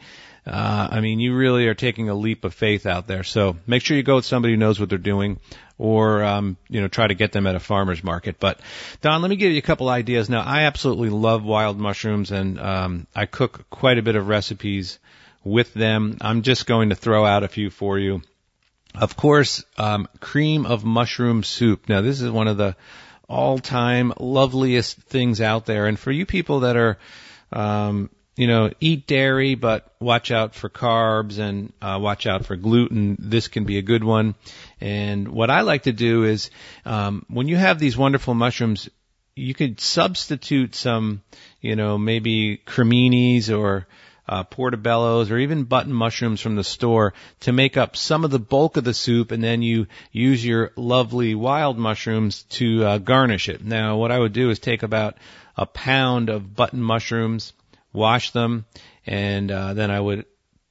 [0.49, 3.23] uh, I mean, you really are taking a leap of faith out there.
[3.23, 5.39] So make sure you go with somebody who knows what they're doing,
[5.79, 8.41] or um, you know, try to get them at a farmer's market.
[8.41, 8.61] But
[9.01, 10.29] Don, let me give you a couple ideas.
[10.29, 14.99] Now, I absolutely love wild mushrooms, and um, I cook quite a bit of recipes
[15.45, 16.19] with them.
[16.21, 18.23] I'm just going to throw out a few for you.
[18.95, 21.89] Of course, um, cream of mushroom soup.
[21.89, 22.75] Now, this is one of the
[23.29, 25.87] all-time loveliest things out there.
[25.87, 26.99] And for you people that are,
[27.53, 32.55] um, you know, eat dairy, but watch out for carbs and uh, watch out for
[32.55, 33.17] gluten.
[33.19, 34.37] This can be a good one.
[34.81, 36.51] And what I like to do is,
[36.85, 38.89] um, when you have these wonderful mushrooms,
[39.35, 41.23] you could substitute some,
[41.61, 43.89] you know, maybe creminis or
[44.29, 48.39] uh, portobellos or even button mushrooms from the store to make up some of the
[48.39, 53.49] bulk of the soup, and then you use your lovely wild mushrooms to uh, garnish
[53.49, 53.65] it.
[53.65, 55.17] Now, what I would do is take about
[55.57, 57.53] a pound of button mushrooms,
[57.93, 58.67] wash them,
[59.07, 60.25] and uh, then I would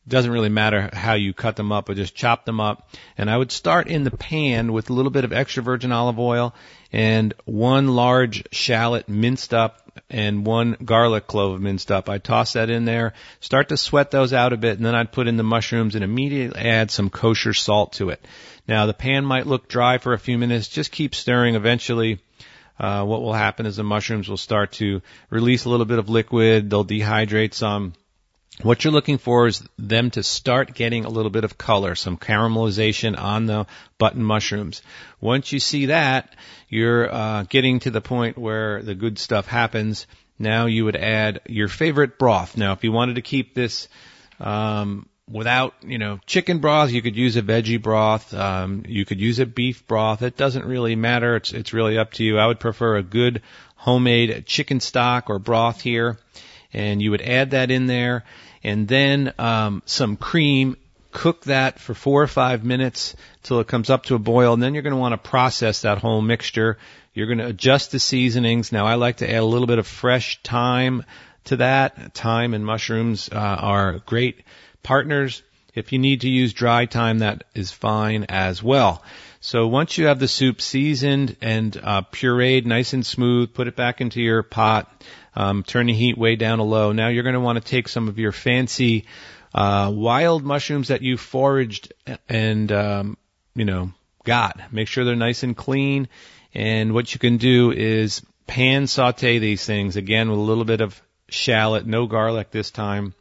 [0.08, 2.90] doesn't really matter how you cut them up, but just chop them up.
[3.18, 6.18] And I would start in the pan with a little bit of extra virgin olive
[6.18, 6.56] oil
[6.94, 12.10] and one large shallot minced up and one garlic clove minced up.
[12.10, 15.12] I'd toss that in there, start to sweat those out a bit, and then I'd
[15.12, 18.26] put in the mushrooms and immediately add some kosher salt to it.
[18.68, 20.70] Now the pan might look dry for a few minutes.
[20.70, 21.56] Just keep stirring.
[21.56, 22.20] Eventually,
[22.80, 26.10] uh, what will happen is the mushrooms will start to release a little bit of
[26.10, 26.70] liquid.
[26.70, 27.94] They'll dehydrate some.
[28.62, 32.18] What you're looking for is them to start getting a little bit of color, some
[32.18, 33.68] caramelization on the
[34.00, 34.82] button mushrooms.
[35.22, 36.36] Once you see that,
[36.68, 40.08] you're uh, getting to the point where the good stuff happens.
[40.40, 42.58] Now you would add your favorite broth.
[42.58, 43.88] Now, if you wanted to keep this
[44.40, 48.34] um, without, you know, chicken broth, you could use a veggie broth.
[48.34, 50.22] Um, you could use a beef broth.
[50.22, 51.36] It doesn't really matter.
[51.36, 52.38] It's it's really up to you.
[52.38, 53.42] I would prefer a good
[53.76, 56.18] homemade chicken stock or broth here,
[56.74, 58.24] and you would add that in there
[58.64, 60.78] and then um, some cream.
[61.14, 64.62] Cook that for four or five minutes till it comes up to a boil, and
[64.62, 66.78] then you're going to want to process that whole mixture.
[67.14, 68.72] You're going to adjust the seasonings.
[68.72, 71.04] Now, I like to add a little bit of fresh thyme
[71.46, 72.14] to that.
[72.14, 74.44] Thyme and mushrooms uh, are great
[74.88, 75.44] partners
[75.76, 79.04] If you need to use dry thyme, that is fine as well.
[79.42, 83.76] So once you have the soup seasoned and uh, pureed, nice and smooth, put it
[83.76, 84.90] back into your pot.
[85.36, 86.94] Um, turn the heat way down to low.
[86.94, 89.06] Now you're going to want to take some of your fancy
[89.54, 91.94] uh, wild mushrooms that you foraged
[92.30, 93.18] and um,
[93.56, 93.92] you know
[94.24, 94.72] got.
[94.72, 96.08] Make sure they're nice and clean.
[96.54, 100.82] And what you can do is pan saute these things again with a little bit
[100.82, 103.14] of shallot, no garlic this time.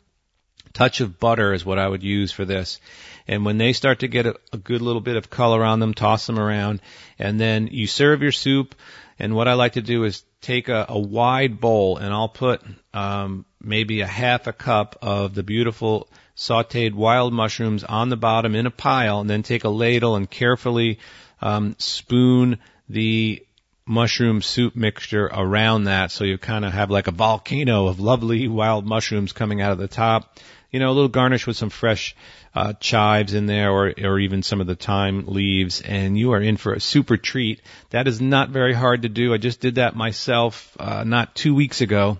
[0.77, 2.83] Touch of butter is what I would use for this.
[3.27, 5.95] And when they start to get a, a good little bit of color on them,
[5.95, 6.83] toss them around,
[7.19, 8.75] and then you serve your soup.
[9.19, 12.61] And what I like to do is take a, a wide bowl, and I'll put
[12.93, 18.55] um, maybe a half a cup of the beautiful sautéed wild mushrooms on the bottom
[18.55, 20.99] in a pile, and then take a ladle and carefully
[21.41, 22.59] um, spoon
[22.91, 23.43] the
[23.87, 28.47] mushroom soup mixture around that, so you kind of have like a volcano of lovely
[28.47, 30.39] wild mushrooms coming out of the top.
[30.71, 32.15] You know, a little garnish with some fresh
[32.55, 36.41] uh, chives in there, or or even some of the thyme leaves, and you are
[36.41, 37.63] in for a super treat.
[37.91, 39.33] That is not very hard to do.
[39.33, 42.19] I just did that myself uh, not two weeks ago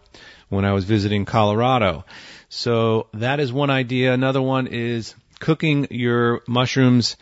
[0.49, 2.05] when I was visiting Colorado.
[2.49, 4.13] So that is one idea.
[4.13, 7.17] Another one is cooking your mushrooms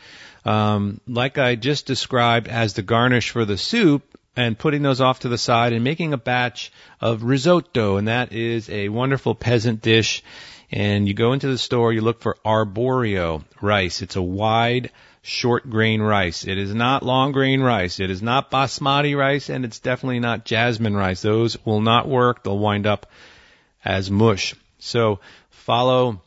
[0.44, 4.02] um, like I just described as the garnish for the soup
[4.36, 7.96] and putting those off to the side and making a batch of risotto.
[7.96, 10.22] And that is a wonderful peasant dish.
[10.74, 14.02] And you go into the store, you look for arborio rice.
[14.02, 14.90] It's a wide,
[15.22, 16.44] short grain rice.
[16.44, 18.00] It is not long grain rice.
[18.00, 21.22] It is not basmati rice and it's definitely not jasmine rice.
[21.22, 22.42] Those will not work.
[22.42, 23.06] They'll wind up
[23.84, 24.56] as mush.
[24.80, 26.20] So follow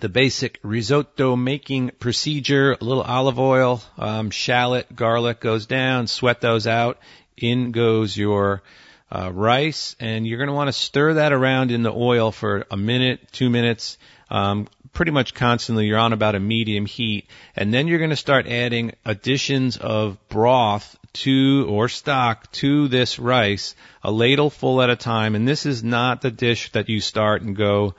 [0.00, 2.76] the basic risotto making procedure.
[2.78, 6.06] A little olive oil, um, shallot, garlic goes down.
[6.06, 6.98] Sweat those out.
[7.34, 8.62] In goes your
[9.10, 12.66] uh, rice, and you're going to want to stir that around in the oil for
[12.70, 13.98] a minute, two minutes,
[14.30, 15.86] um, pretty much constantly.
[15.86, 20.16] You're on about a medium heat, and then you're going to start adding additions of
[20.28, 25.34] broth to or stock to this rice, a ladle full at a time.
[25.34, 27.94] And this is not the dish that you start and go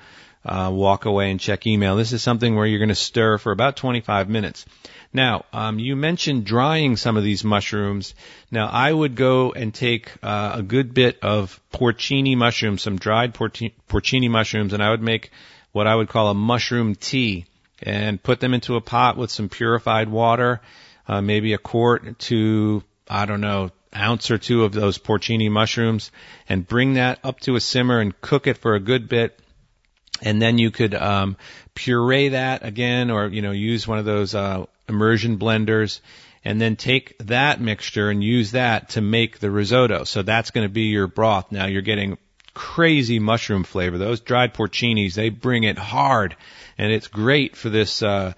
[0.45, 1.95] uh, walk away and check email.
[1.95, 4.65] This is something where you're going to stir for about 25 minutes.
[5.13, 8.15] Now, um, you mentioned drying some of these mushrooms.
[8.49, 13.33] Now, I would go and take uh, a good bit of porcini mushrooms, some dried
[13.33, 15.31] porcini mushrooms, and I would make
[15.73, 17.45] what I would call a mushroom tea
[17.81, 20.61] and put them into a pot with some purified water,
[21.07, 26.11] uh, maybe a quart to, I don't know, ounce or two of those porcini mushrooms
[26.47, 29.37] and bring that up to a simmer and cook it for a good bit
[30.21, 31.35] and then you could um,
[31.73, 35.99] puree that again, or you know, use one of those uh, immersion blenders,
[36.45, 40.03] and then take that mixture and use that to make the risotto.
[40.03, 41.51] So that's going to be your broth.
[41.51, 42.17] Now you're getting
[42.53, 43.97] crazy mushroom flavor.
[43.97, 46.35] Those dried porcinis, they bring it hard,
[46.77, 48.03] and it's great for this.
[48.03, 48.33] Uh,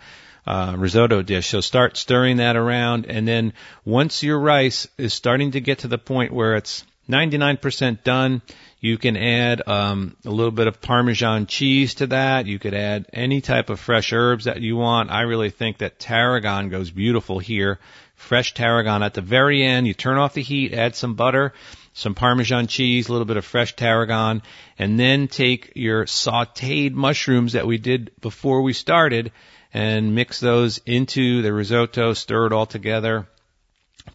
[0.45, 1.47] uh, risotto dish.
[1.47, 3.53] So start stirring that around, and then
[3.85, 8.41] once your rice is starting to get to the point where it's 99% done,
[8.83, 12.47] you can add um, a little bit of Parmesan cheese to that.
[12.47, 15.09] You could add any type of fresh herbs that you want.
[15.09, 17.79] I really think that tarragon goes beautiful here.
[18.15, 19.87] Fresh tarragon at the very end.
[19.87, 21.53] You turn off the heat, add some butter,
[21.93, 24.41] some Parmesan cheese, a little bit of fresh tarragon,
[24.77, 29.31] and then take your sauteed mushrooms that we did before we started
[29.73, 33.29] and mix those into the risotto, stir it all together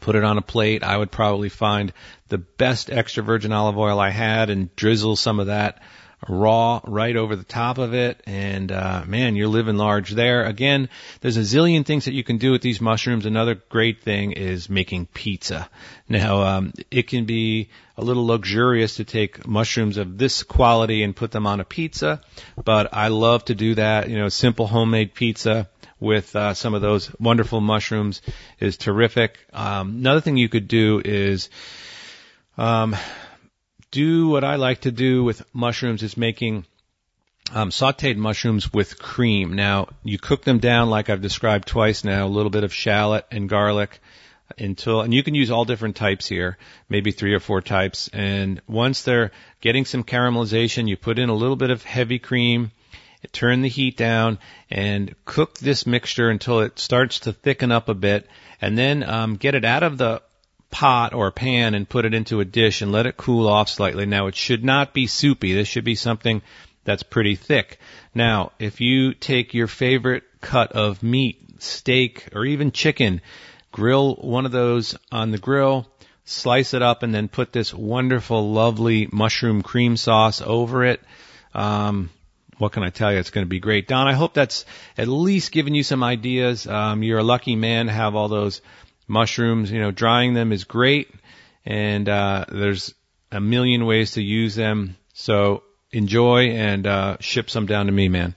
[0.00, 0.82] put it on a plate.
[0.82, 1.92] I would probably find
[2.28, 5.80] the best extra virgin olive oil I had and drizzle some of that
[6.26, 8.20] raw right over the top of it.
[8.26, 10.44] And, uh, man, you're living large there.
[10.44, 10.88] Again,
[11.20, 13.26] there's a zillion things that you can do with these mushrooms.
[13.26, 15.68] Another great thing is making pizza.
[16.08, 21.14] Now, um, it can be a little luxurious to take mushrooms of this quality and
[21.14, 22.20] put them on a pizza,
[22.62, 24.08] but I love to do that.
[24.08, 25.68] You know, simple homemade pizza
[26.00, 28.22] with uh, some of those wonderful mushrooms
[28.60, 29.38] is terrific.
[29.52, 31.50] Um, another thing you could do is
[32.58, 32.96] um,
[33.90, 36.66] do what I like to do with mushrooms is making
[37.54, 39.54] um, sauteed mushrooms with cream.
[39.54, 43.26] Now you cook them down like I've described twice now, a little bit of shallot
[43.30, 44.00] and garlic
[44.58, 48.08] until, and you can use all different types here, maybe three or four types.
[48.12, 49.30] And once they're
[49.60, 52.72] getting some caramelization, you put in a little bit of heavy cream,
[53.32, 54.38] turn the heat down
[54.70, 58.28] and cook this mixture until it starts to thicken up a bit
[58.60, 60.22] and then um, get it out of the
[60.70, 64.06] pot or pan and put it into a dish and let it cool off slightly.
[64.06, 65.54] Now it should not be soupy.
[65.54, 66.42] This should be something
[66.84, 67.78] that's pretty thick.
[68.14, 73.20] Now, if you take your favorite cut of meat, steak, or even chicken,
[73.72, 75.86] grill one of those on the grill,
[76.24, 81.00] slice it up, and then put this wonderful, lovely mushroom cream sauce over it.
[81.54, 82.10] Um,
[82.58, 83.18] what can I tell you?
[83.18, 83.86] It's going to be great.
[83.86, 84.64] Don, I hope that's
[84.96, 86.66] at least given you some ideas.
[86.66, 88.60] Um, you're a lucky man to have all those
[89.08, 89.70] mushrooms.
[89.70, 91.10] You know, drying them is great,
[91.64, 92.94] and uh, there's
[93.32, 94.96] a million ways to use them.
[95.14, 98.34] So enjoy and uh, ship some down to me, man.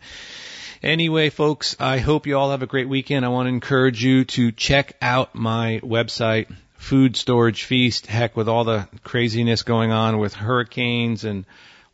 [0.84, 3.24] Anyway, folks, I hope you all have a great weekend.
[3.24, 8.08] I want to encourage you to check out my website, Food Storage Feast.
[8.08, 11.46] Heck, with all the craziness going on with hurricanes and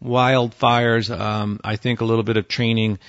[0.01, 2.99] wildfires, um, I think a little bit of training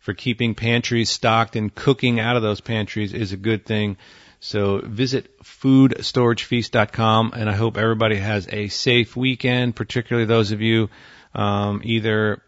[0.00, 3.96] for keeping pantries stocked and cooking out of those pantries is a good thing.
[4.40, 10.90] So visit foodstoragefeast.com and I hope everybody has a safe weekend, particularly those of you
[11.34, 12.42] um, either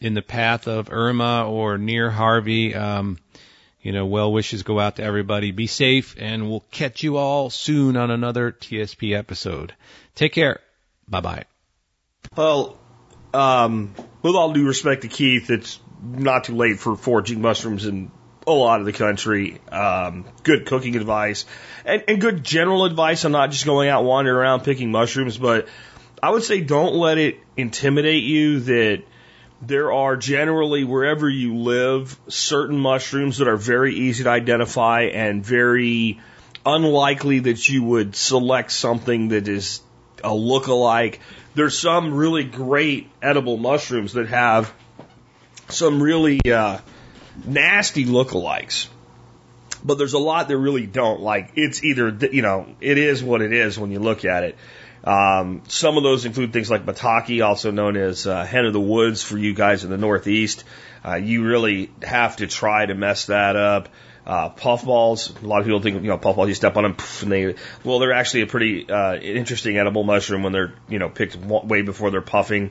[0.00, 2.74] in the path of Irma or near Harvey.
[2.74, 3.18] Um,
[3.82, 5.50] you know, well wishes go out to everybody.
[5.50, 9.74] Be safe and we'll catch you all soon on another TSP episode.
[10.14, 10.60] Take care.
[11.06, 11.44] Bye bye.
[12.34, 12.78] Well,
[13.34, 18.10] um, with all due respect to Keith, it's not too late for foraging mushrooms in
[18.46, 19.60] a lot of the country.
[19.70, 21.46] Um, good cooking advice
[21.84, 23.24] and, and good general advice.
[23.24, 25.68] I'm not just going out wandering around picking mushrooms, but
[26.22, 29.02] I would say don't let it intimidate you that
[29.62, 35.44] there are generally, wherever you live, certain mushrooms that are very easy to identify and
[35.44, 36.20] very
[36.66, 39.80] unlikely that you would select something that is
[40.22, 41.20] a look-alike.
[41.54, 44.72] There's some really great edible mushrooms that have
[45.68, 46.78] some really uh,
[47.44, 48.88] nasty look-alikes.
[49.84, 51.20] But there's a lot that really don't.
[51.20, 54.56] Like, it's either, you know, it is what it is when you look at it.
[55.04, 58.80] Um, some of those include things like Maitake, also known as uh, hen of the
[58.80, 60.64] woods for you guys in the Northeast.
[61.04, 63.90] Uh, you really have to try to mess that up.
[64.26, 65.34] Uh, puffballs.
[65.42, 67.54] A lot of people think, you know, puffballs, you step on them, and they,
[67.84, 71.82] well, they're actually a pretty, uh, interesting edible mushroom when they're, you know, picked way
[71.82, 72.70] before they're puffing.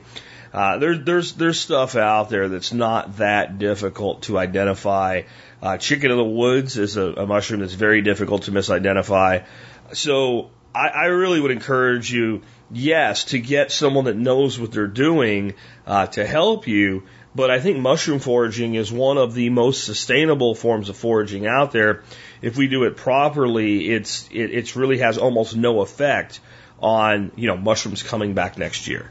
[0.78, 5.22] there, there's, there's stuff out there that's not that difficult to identify.
[5.60, 9.44] Uh, chicken of the woods is a, a mushroom that's very difficult to misidentify.
[9.92, 14.86] So I, I really would encourage you, yes, to get someone that knows what they're
[14.86, 15.54] doing
[15.86, 17.04] uh, to help you.
[17.34, 21.72] But I think mushroom foraging is one of the most sustainable forms of foraging out
[21.72, 22.04] there.
[22.42, 26.38] If we do it properly, it's it it's really has almost no effect
[26.80, 29.10] on you know mushrooms coming back next year.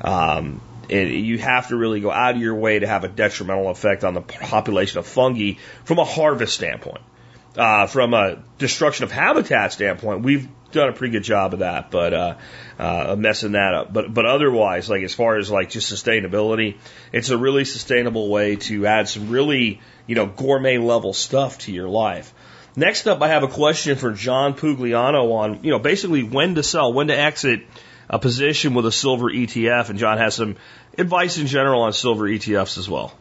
[0.00, 0.60] Um,
[0.90, 4.14] you have to really go out of your way to have a detrimental effect on
[4.14, 5.54] the population of fungi
[5.84, 7.02] from a harvest standpoint.
[7.56, 11.90] Uh, from a destruction of habitat standpoint, we've done a pretty good job of that,
[11.90, 12.34] but uh,
[12.78, 13.92] uh, messing that up.
[13.92, 16.78] But but otherwise, like as far as like just sustainability,
[17.12, 21.72] it's a really sustainable way to add some really you know gourmet level stuff to
[21.72, 22.34] your life.
[22.76, 26.62] Next up, I have a question for John Pugliano on you know basically when to
[26.62, 27.62] sell, when to exit
[28.08, 30.56] a position with a silver ETF, and John has some
[30.98, 33.12] advice in general on silver ETFs as well.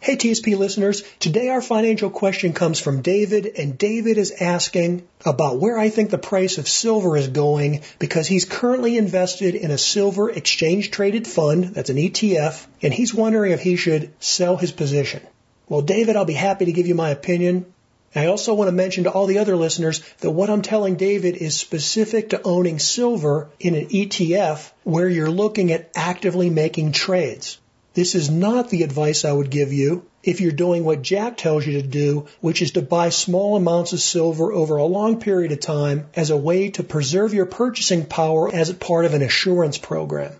[0.00, 5.58] Hey TSP listeners, today our financial question comes from David, and David is asking about
[5.58, 9.78] where I think the price of silver is going because he's currently invested in a
[9.78, 14.70] silver exchange traded fund, that's an ETF, and he's wondering if he should sell his
[14.70, 15.20] position.
[15.68, 17.66] Well, David, I'll be happy to give you my opinion.
[18.14, 21.36] I also want to mention to all the other listeners that what I'm telling David
[21.36, 27.58] is specific to owning silver in an ETF where you're looking at actively making trades.
[27.94, 31.66] This is not the advice I would give you if you're doing what Jack tells
[31.66, 35.52] you to do, which is to buy small amounts of silver over a long period
[35.52, 39.78] of time as a way to preserve your purchasing power as part of an assurance
[39.78, 40.32] program.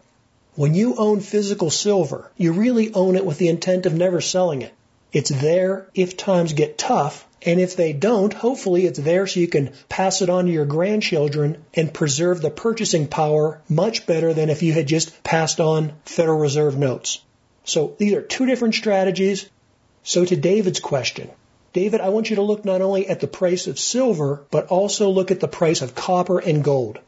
[0.54, 4.62] When you own physical silver, you really own it with the intent of never selling
[4.62, 4.74] it.
[5.12, 9.48] It's there if times get tough, and if they don't, hopefully it's there so you
[9.48, 14.50] can pass it on to your grandchildren and preserve the purchasing power much better than
[14.50, 17.20] if you had just passed on Federal Reserve notes.
[17.64, 19.48] So these are two different strategies.
[20.02, 21.30] So to David's question,
[21.72, 25.10] David, I want you to look not only at the price of silver, but also
[25.10, 26.98] look at the price of copper and gold.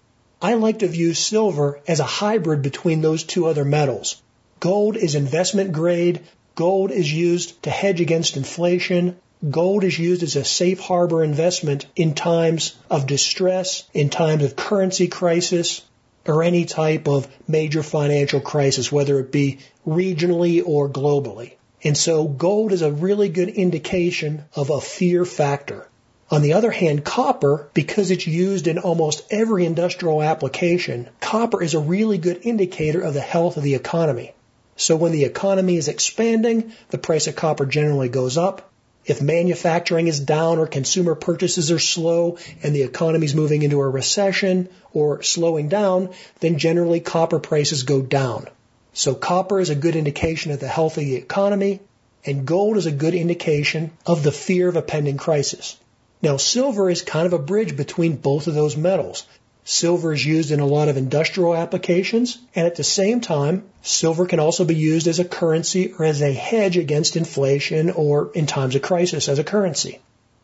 [0.42, 4.22] I like to view silver as a hybrid between those two other metals.
[4.60, 6.20] Gold is investment grade.
[6.54, 9.16] Gold is used to hedge against inflation.
[9.48, 14.54] Gold is used as a safe harbor investment in times of distress, in times of
[14.54, 15.80] currency crisis,
[16.26, 21.54] or any type of major financial crisis, whether it be regionally or globally.
[21.82, 25.88] And so gold is a really good indication of a fear factor.
[26.30, 31.72] On the other hand, copper, because it's used in almost every industrial application, copper is
[31.72, 34.34] a really good indicator of the health of the economy.
[34.76, 38.69] So when the economy is expanding, the price of copper generally goes up.
[39.06, 43.80] If manufacturing is down or consumer purchases are slow and the economy is moving into
[43.80, 48.46] a recession or slowing down, then generally copper prices go down.
[48.92, 51.80] So copper is a good indication of the health of the economy,
[52.26, 55.76] and gold is a good indication of the fear of a pending crisis.
[56.22, 59.24] Now, silver is kind of a bridge between both of those metals.
[59.64, 64.26] Silver is used in a lot of industrial applications, and at the same time, silver
[64.26, 68.46] can also be used as a currency or as a hedge against inflation or in
[68.46, 70.00] times of crisis as a currency.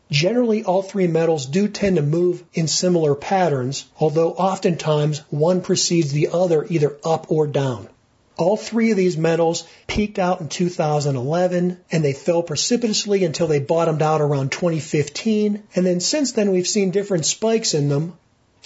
[0.09, 6.11] Generally, all three metals do tend to move in similar patterns, although oftentimes one precedes
[6.13, 7.89] the other either up or down.
[8.37, 13.59] All three of these metals peaked out in 2011 and they fell precipitously until they
[13.59, 15.63] bottomed out around 2015.
[15.75, 18.13] And then since then we've seen different spikes in them.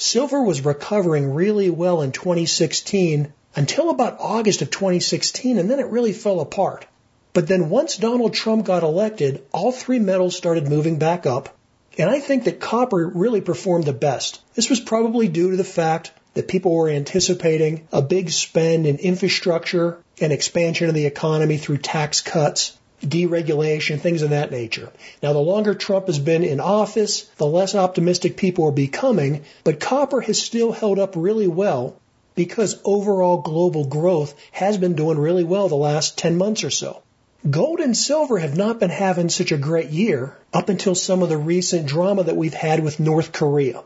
[0.01, 5.85] Silver was recovering really well in 2016 until about August of 2016 and then it
[5.85, 6.87] really fell apart.
[7.33, 11.55] But then once Donald Trump got elected, all three metals started moving back up.
[11.99, 14.41] And I think that copper really performed the best.
[14.55, 18.97] This was probably due to the fact that people were anticipating a big spend in
[18.97, 24.91] infrastructure and expansion of the economy through tax cuts, deregulation, things of that nature.
[25.21, 29.79] Now, the longer Trump has been in office, the less optimistic people are becoming, but
[29.79, 31.95] copper has still held up really well
[32.35, 37.01] because overall global growth has been doing really well the last 10 months or so.
[37.49, 41.29] Gold and silver have not been having such a great year up until some of
[41.29, 43.81] the recent drama that we've had with North Korea.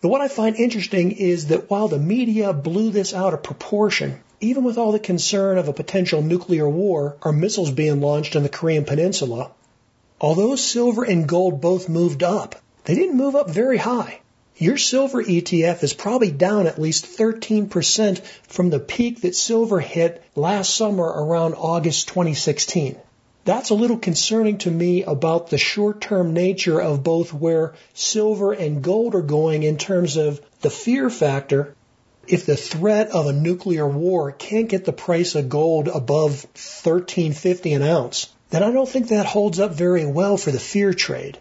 [0.00, 4.20] But what I find interesting is that while the media blew this out of proportion,
[4.40, 8.42] even with all the concern of a potential nuclear war or missiles being launched on
[8.42, 9.50] the Korean Peninsula,
[10.20, 14.20] although silver and gold both moved up, they didn't move up very high.
[14.56, 20.22] Your silver ETF is probably down at least 13% from the peak that silver hit
[20.34, 22.96] last summer around August 2016
[23.46, 28.52] that's a little concerning to me about the short term nature of both where silver
[28.52, 31.75] and gold are going in terms of the fear factor.
[32.28, 37.72] If the threat of a nuclear war can't get the price of gold above 1350
[37.72, 41.38] an ounce, then I don't think that holds up very well for the fear trade.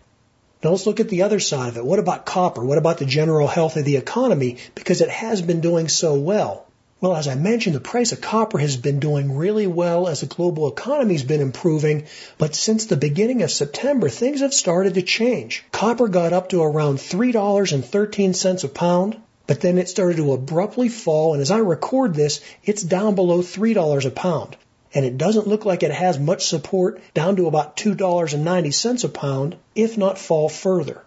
[0.64, 1.86] Now let's look at the other side of it.
[1.86, 2.64] What about copper?
[2.64, 4.58] What about the general health of the economy?
[4.76, 6.66] Because it has been doing so well.
[7.02, 10.28] Well, as I mentioned, the price of copper has been doing really well as the
[10.28, 12.06] global economy's been improving,
[12.38, 15.66] but since the beginning of September, things have started to change.
[15.72, 19.18] Copper got up to around $3.13 a pound,
[19.48, 23.41] but then it started to abruptly fall, and as I record this, it's down below
[23.41, 24.58] $3 a pound.
[24.93, 29.58] And it doesn't look like it has much support down to about $2.90 a pound,
[29.76, 31.02] if not fall further.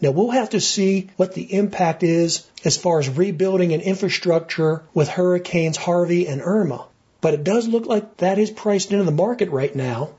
[0.00, 4.82] Now we'll have to see what the impact is as far as rebuilding an infrastructure
[4.92, 6.86] with hurricanes Harvey and Irma.
[7.20, 10.10] But it does look like that is priced into the market right now.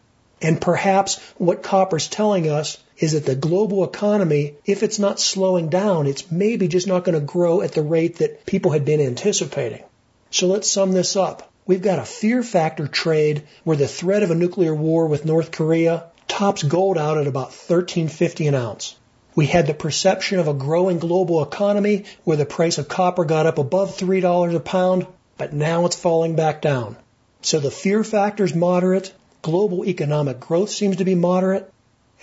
[0.46, 5.70] And perhaps what copper's telling us is that the global economy, if it's not slowing
[5.70, 9.02] down, it's maybe just not going to grow at the rate that people had been
[9.02, 9.84] anticipating.
[10.30, 11.52] So let's sum this up.
[11.66, 15.50] We've got a fear factor trade where the threat of a nuclear war with North
[15.50, 18.96] Korea tops gold out at about 1350 an ounce.
[19.34, 23.48] We had the perception of a growing global economy where the price of copper got
[23.48, 25.08] up above $3 a pound,
[25.40, 26.98] but now it's falling back down.
[27.42, 29.12] So the fear factor is moderate.
[29.46, 31.72] Global economic growth seems to be moderate.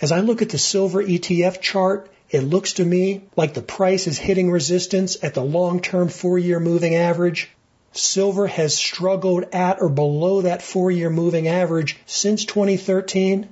[0.01, 4.07] As I look at the silver ETF chart, it looks to me like the price
[4.07, 7.49] is hitting resistance at the long-term four-year moving average.
[7.93, 13.47] Silver has struggled at or below that four-year moving average since 2013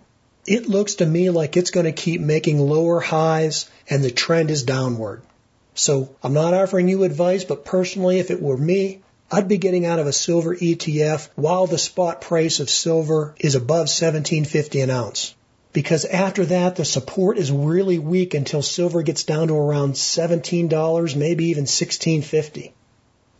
[0.45, 4.51] it looks to me like it's going to keep making lower highs and the trend
[4.51, 5.21] is downward.
[5.75, 8.99] So I'm not offering you advice, but personally, if it were me,
[9.33, 13.55] I'd be getting out of a silver ETF while the spot price of silver is
[13.55, 15.33] above 1750 an ounce.
[15.71, 21.15] Because after that, the support is really weak until silver gets down to around $17,
[21.15, 22.73] maybe even 1650.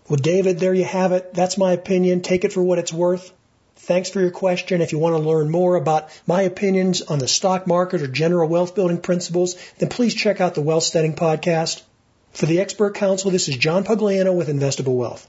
[0.08, 1.34] Well, David, there you have it.
[1.34, 2.22] That's my opinion.
[2.22, 3.34] Take it for what it's worth.
[3.76, 4.80] Thanks for your question.
[4.80, 8.48] If you want to learn more about my opinions on the stock market or general
[8.48, 11.82] wealth building principles, then please check out the Wealth Studying Podcast.
[12.32, 15.28] For the Expert Council, this is John Pugliano with Investable Wealth.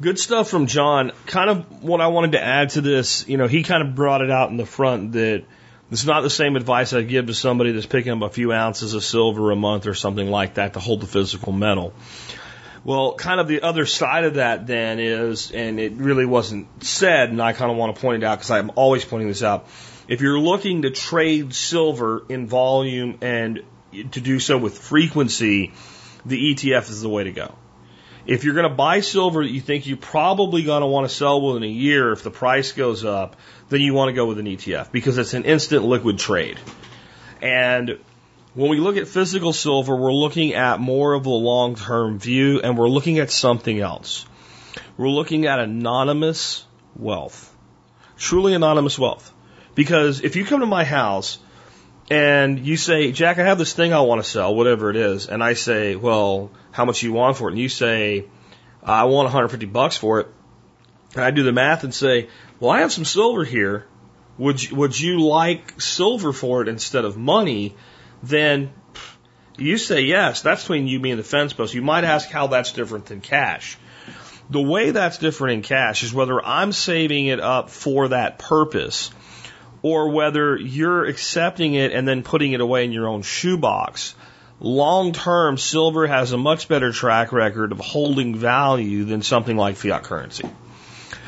[0.00, 1.10] Good stuff from John.
[1.26, 4.22] Kind of what I wanted to add to this, you know, he kind of brought
[4.22, 5.42] it out in the front that
[5.90, 8.94] it's not the same advice I'd give to somebody that's picking up a few ounces
[8.94, 11.94] of silver a month or something like that to hold the physical metal.
[12.84, 17.30] Well, kind of the other side of that then is, and it really wasn't said,
[17.30, 19.66] and I kind of want to point it out because I'm always pointing this out.
[20.06, 25.72] If you're looking to trade silver in volume and to do so with frequency,
[26.24, 27.56] the ETF is the way to go.
[28.28, 31.14] If you're going to buy silver that you think you're probably going to want to
[31.14, 33.36] sell within a year if the price goes up,
[33.70, 36.60] then you want to go with an ETF because it's an instant liquid trade.
[37.40, 37.98] And
[38.52, 42.60] when we look at physical silver, we're looking at more of a long term view
[42.60, 44.26] and we're looking at something else.
[44.98, 46.66] We're looking at anonymous
[46.96, 47.56] wealth.
[48.18, 49.32] Truly anonymous wealth.
[49.74, 51.38] Because if you come to my house
[52.10, 55.28] and you say, Jack, I have this thing I want to sell, whatever it is,
[55.28, 57.52] and I say, well, how much do you want for it?
[57.52, 58.24] And you say,
[58.82, 60.28] I want 150 bucks for it.
[61.14, 62.28] And I do the math and say,
[62.60, 63.86] well, I have some silver here.
[64.38, 67.76] Would you, would you like silver for it instead of money?
[68.22, 68.72] Then
[69.58, 70.42] you say yes.
[70.42, 71.74] That's between you, me, and the fence post.
[71.74, 73.76] You might ask how that's different than cash.
[74.48, 79.10] The way that's different in cash is whether I'm saving it up for that purpose
[79.82, 84.14] or whether you're accepting it and then putting it away in your own shoebox.
[84.60, 89.76] Long term, silver has a much better track record of holding value than something like
[89.76, 90.48] fiat currency.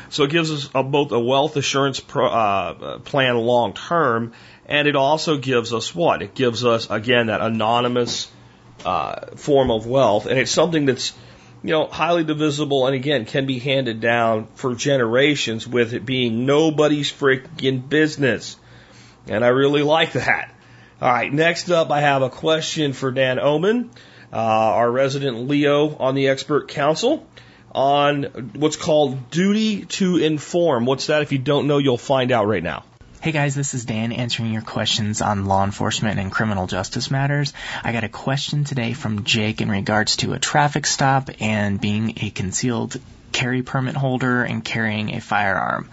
[0.09, 4.33] So it gives us a, both a wealth assurance pro, uh, plan long term,
[4.65, 6.21] and it also gives us what?
[6.21, 8.29] It gives us, again, that anonymous
[8.83, 11.13] uh, form of wealth, and it's something that's
[11.63, 16.45] you know, highly divisible and again can be handed down for generations with it being
[16.45, 18.57] nobody's freaking business.
[19.27, 20.53] And I really like that.
[21.01, 23.91] All right, next up I have a question for Dan Oman,
[24.33, 27.27] uh, our resident Leo on the expert council
[27.73, 28.23] on
[28.55, 30.85] what's called duty to inform.
[30.85, 31.21] What's that?
[31.21, 32.83] If you don't know, you'll find out right now.
[33.21, 37.53] Hey guys, this is Dan answering your questions on law enforcement and criminal justice matters.
[37.83, 42.15] I got a question today from Jake in regards to a traffic stop and being
[42.17, 42.99] a concealed
[43.31, 45.87] carry permit holder and carrying a firearm.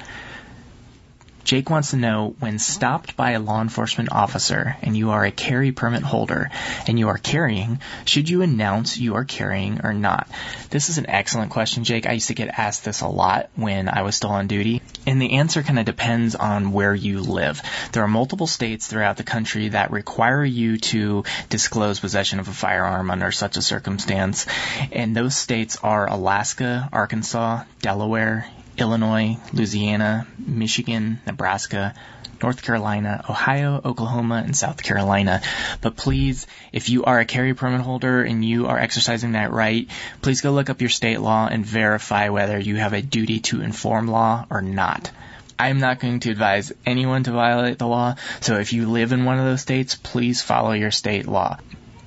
[1.49, 5.31] Jake wants to know when stopped by a law enforcement officer and you are a
[5.31, 6.51] carry permit holder
[6.87, 10.29] and you are carrying, should you announce you are carrying or not?
[10.69, 12.07] This is an excellent question, Jake.
[12.07, 14.83] I used to get asked this a lot when I was still on duty.
[15.07, 17.63] And the answer kind of depends on where you live.
[17.93, 22.53] There are multiple states throughout the country that require you to disclose possession of a
[22.53, 24.45] firearm under such a circumstance.
[24.93, 28.47] And those states are Alaska, Arkansas, Delaware,
[28.79, 31.95] Illinois, Louisiana, Michigan, Nebraska,
[32.43, 35.43] North Carolina, Ohio, Oklahoma, and South Carolina.
[35.81, 39.89] But please, if you are a carry permit holder and you are exercising that right,
[40.23, 43.61] please go look up your state law and verify whether you have a duty to
[43.61, 45.11] inform law or not.
[45.59, 49.25] I'm not going to advise anyone to violate the law, so if you live in
[49.25, 51.59] one of those states, please follow your state law.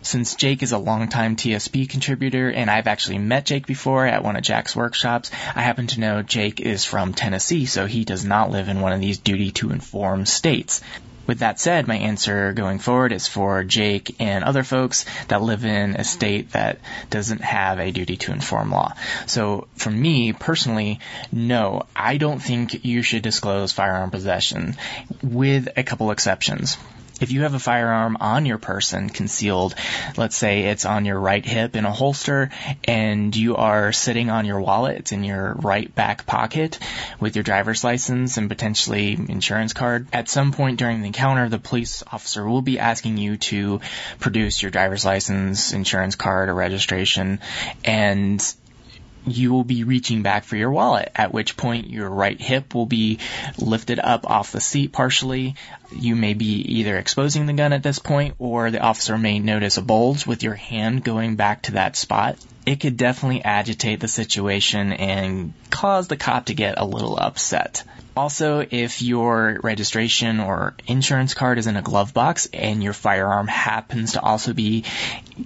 [0.04, 4.36] Since Jake is a longtime TSP contributor and I've actually met Jake before at one
[4.36, 8.50] of Jack's workshops, I happen to know Jake is from Tennessee, so he does not
[8.50, 10.82] live in one of these duty to inform states.
[11.28, 15.66] With that said, my answer going forward is for Jake and other folks that live
[15.66, 16.80] in a state that
[17.12, 18.96] doesn't have a duty to inform law.
[19.28, 21.00] So for me personally,
[21.32, 24.76] no, I don't think you should disclose firearm possession
[25.22, 26.78] with a couple exceptions
[27.22, 29.76] if you have a firearm on your person concealed,
[30.18, 32.50] let's say it's on your right hip in a holster
[32.84, 36.80] and you are sitting on your wallet, it's in your right back pocket
[37.20, 40.08] with your driver's license and potentially insurance card.
[40.12, 43.82] At some point during the encounter, the police officer will be asking you to
[44.20, 47.40] produce your driver's license, insurance card, or registration
[47.86, 48.42] and
[49.26, 52.86] you will be reaching back for your wallet, at which point your right hip will
[52.86, 53.20] be
[53.58, 55.56] lifted up off the seat partially.
[55.92, 59.78] You may be either exposing the gun at this point or the officer may notice
[59.78, 62.38] a bulge with your hand going back to that spot.
[62.66, 67.84] It could definitely agitate the situation and cause the cop to get a little upset.
[68.16, 73.48] Also, if your registration or insurance card is in a glove box and your firearm
[73.48, 74.84] happens to also be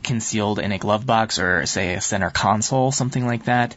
[0.03, 3.75] concealed in a glove box or say a center console, something like that,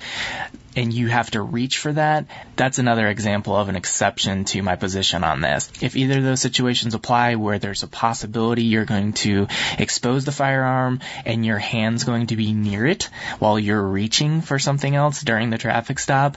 [0.78, 2.26] and you have to reach for that,
[2.56, 5.70] that's another example of an exception to my position on this.
[5.82, 9.48] If either of those situations apply where there's a possibility you're going to
[9.78, 13.10] expose the firearm and your hand's going to be near it
[13.40, 16.36] while you're reaching for something else during the traffic stop,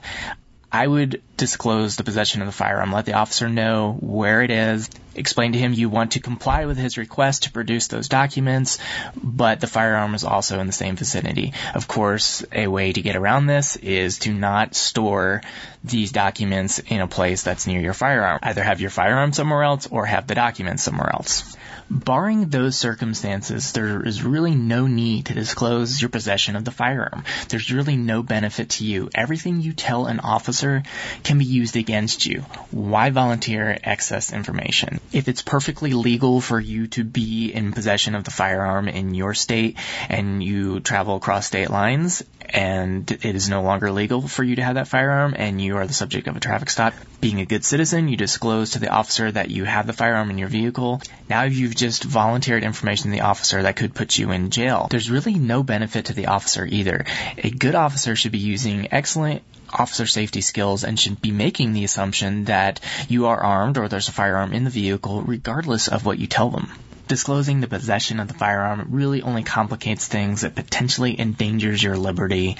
[0.71, 4.89] I would disclose the possession of the firearm, let the officer know where it is,
[5.15, 8.79] explain to him you want to comply with his request to produce those documents,
[9.21, 11.53] but the firearm is also in the same vicinity.
[11.75, 15.41] Of course, a way to get around this is to not store
[15.83, 18.39] these documents in a place that's near your firearm.
[18.41, 21.57] Either have your firearm somewhere else or have the documents somewhere else.
[21.91, 27.25] Barring those circumstances, there is really no need to disclose your possession of the firearm.
[27.49, 29.09] There's really no benefit to you.
[29.13, 30.83] Everything you tell an officer
[31.23, 32.45] can be used against you.
[32.71, 35.01] Why volunteer excess information?
[35.11, 39.33] If it's perfectly legal for you to be in possession of the firearm in your
[39.33, 39.77] state
[40.07, 44.63] and you travel across state lines and it is no longer legal for you to
[44.63, 46.93] have that firearm and you are the subject of a traffic stop.
[47.19, 50.37] Being a good citizen, you disclose to the officer that you have the firearm in
[50.37, 51.01] your vehicle.
[51.29, 54.87] Now you've just volunteered information to the officer that could put you in jail.
[54.89, 57.05] There's really no benefit to the officer either.
[57.37, 59.43] A good officer should be using excellent
[59.73, 64.09] officer safety skills and should be making the assumption that you are armed or there's
[64.09, 66.69] a firearm in the vehicle regardless of what you tell them
[67.07, 70.43] disclosing the possession of the firearm really only complicates things.
[70.43, 72.57] It potentially endangers your liberty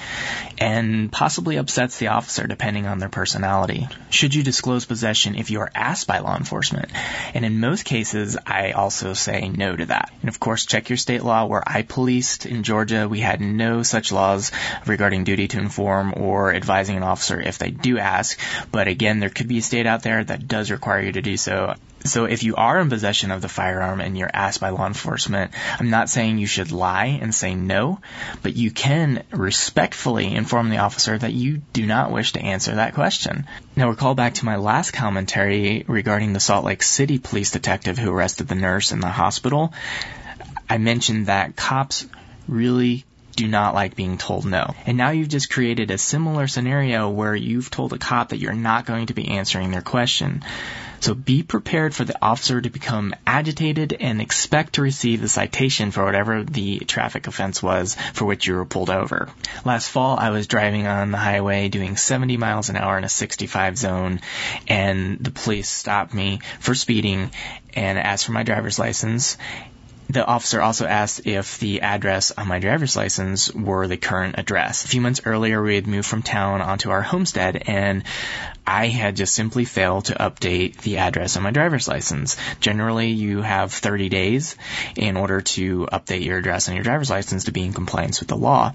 [0.58, 3.88] and possibly upsets the officer depending on their personality.
[4.10, 6.90] Should you disclose possession if you are asked by law enforcement?
[7.34, 10.12] And in most cases, I also say no to that.
[10.20, 11.46] And of course, check your state law.
[11.46, 14.52] Where I policed in Georgia, we had no such laws
[14.86, 18.38] regarding duty to inform or advising an officer if they do ask.
[18.70, 21.36] But again, there could be a state out there that does require you to do
[21.36, 21.74] so.
[22.04, 25.52] So if you are in possession of the firearm and you're asked by law enforcement,
[25.78, 28.00] I'm not saying you should lie and say no,
[28.42, 32.94] but you can respectfully inform the officer that you do not wish to answer that
[32.94, 33.46] question.
[33.76, 38.12] Now recall back to my last commentary regarding the Salt Lake City police detective who
[38.12, 39.72] arrested the nurse in the hospital.
[40.68, 42.06] I mentioned that cops
[42.48, 43.04] really
[43.36, 44.74] do not like being told no.
[44.86, 48.52] And now you've just created a similar scenario where you've told a cop that you're
[48.52, 50.42] not going to be answering their question.
[51.02, 55.90] So be prepared for the officer to become agitated and expect to receive the citation
[55.90, 59.28] for whatever the traffic offense was for which you were pulled over.
[59.64, 63.08] Last fall, I was driving on the highway doing 70 miles an hour in a
[63.08, 64.20] 65 zone
[64.68, 67.32] and the police stopped me for speeding
[67.74, 69.36] and asked for my driver's license
[70.12, 74.84] the officer also asked if the address on my driver's license were the current address.
[74.84, 78.04] A few months earlier, we had moved from town onto our homestead, and
[78.66, 82.36] I had just simply failed to update the address on my driver's license.
[82.60, 84.56] Generally, you have 30 days
[84.96, 88.28] in order to update your address on your driver's license to be in compliance with
[88.28, 88.74] the law.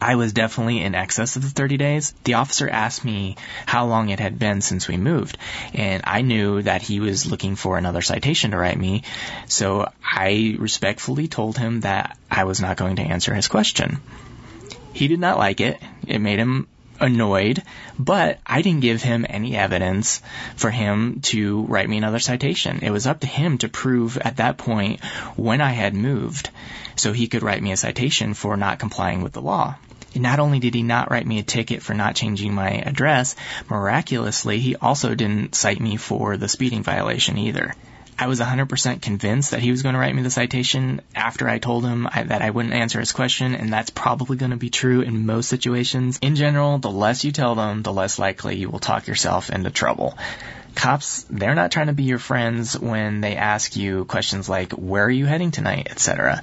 [0.00, 2.14] I was definitely in excess of the 30 days.
[2.24, 3.36] The officer asked me
[3.66, 5.38] how long it had been since we moved,
[5.74, 9.02] and I knew that he was looking for another citation to write me,
[9.46, 13.98] so I respectfully told him that I was not going to answer his question.
[14.92, 15.80] He did not like it.
[16.06, 16.66] It made him
[17.00, 17.62] annoyed,
[17.98, 20.20] but I didn't give him any evidence
[20.56, 22.80] for him to write me another citation.
[22.82, 25.04] It was up to him to prove at that point
[25.36, 26.50] when I had moved
[26.96, 29.76] so he could write me a citation for not complying with the law.
[30.14, 33.36] And not only did he not write me a ticket for not changing my address,
[33.68, 37.74] miraculously, he also didn't cite me for the speeding violation either.
[38.20, 41.58] I was 100% convinced that he was going to write me the citation after I
[41.58, 44.70] told him I, that I wouldn't answer his question, and that's probably going to be
[44.70, 46.18] true in most situations.
[46.20, 49.70] In general, the less you tell them, the less likely you will talk yourself into
[49.70, 50.18] trouble
[50.74, 55.04] cops they're not trying to be your friends when they ask you questions like where
[55.04, 55.88] are you heading tonight?
[55.90, 56.42] etc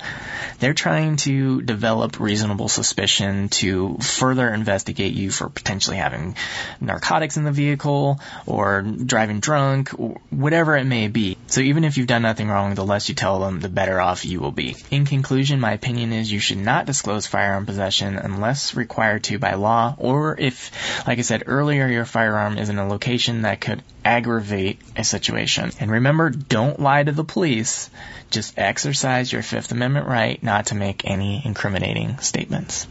[0.59, 6.36] they're trying to develop reasonable suspicion to further investigate you for potentially having
[6.80, 11.38] narcotics in the vehicle or driving drunk or whatever it may be.
[11.47, 14.26] So even if you've done nothing wrong the less you tell them the better off
[14.26, 14.76] you will be.
[14.91, 19.55] In conclusion my opinion is you should not disclose firearm possession unless required to by
[19.55, 20.71] law or if
[21.07, 23.82] like i said earlier your firearm is in a location that could
[24.16, 25.72] aggravate a situation.
[25.80, 27.89] And remember, don't lie to the police.
[28.32, 32.88] Just exercise your Fifth Amendment right not to make any incriminating statements.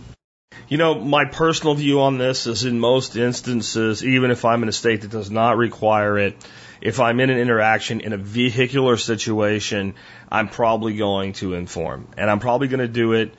[0.69, 4.69] You know, my personal view on this is in most instances, even if I'm in
[4.69, 6.37] a state that does not require it,
[6.81, 9.95] if I'm in an interaction in a vehicular situation,
[10.31, 12.09] I'm probably going to inform.
[12.19, 13.35] And I'm probably going to do it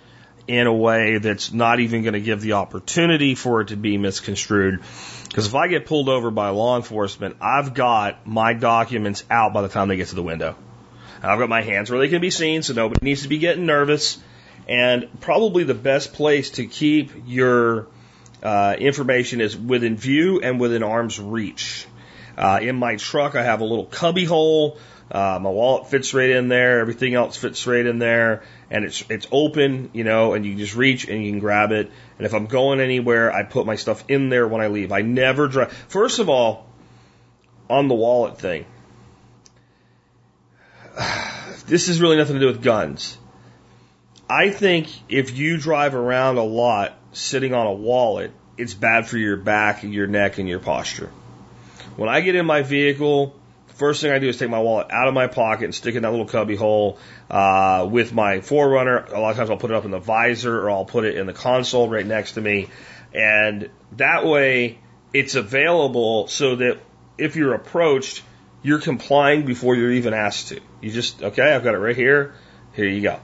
[0.48, 3.98] in a way that's not even going to give the opportunity for it to be
[3.98, 4.82] misconstrued.
[5.36, 9.64] Because if I get pulled over by law enforcement, I've got my documents out by
[9.64, 10.56] the time they get to the window.
[11.22, 13.66] I've got my hands where they can be seen, so nobody needs to be getting
[13.66, 14.18] nervous.
[14.66, 17.88] And probably the best place to keep your
[18.42, 21.86] uh, information is within view and within arm's reach.
[22.38, 24.78] Uh, in my truck, I have a little cubby hole
[25.12, 26.80] uh, my wallet fits right in there.
[26.80, 30.76] Everything else fits right in there, and it's it's open, you know, and you just
[30.76, 31.91] reach and you can grab it.
[32.18, 34.91] And if I'm going anywhere, I put my stuff in there when I leave.
[34.91, 35.72] I never drive.
[35.89, 36.66] First of all,
[37.70, 38.66] on the wallet thing,
[41.68, 43.18] this is really nothing to do with guns.
[44.28, 49.20] I think if you drive around a lot sitting on a wallet, it's bad for
[49.20, 51.12] your back, your neck, and your posture.
[51.95, 53.36] When I get in my vehicle,
[53.76, 55.97] First thing I do is take my wallet out of my pocket and stick it
[55.97, 56.97] in that little cubby hole
[57.30, 59.11] uh, with my 4Runner.
[59.11, 61.17] A lot of times I'll put it up in the visor or I'll put it
[61.17, 62.69] in the console right next to me.
[63.13, 64.80] And that way
[65.13, 66.80] it's available so that
[67.17, 68.23] if you're approached,
[68.63, 70.61] you're complying before you're even asked to.
[70.80, 72.34] You just, okay, I've got it right here.
[72.73, 73.19] Here you go.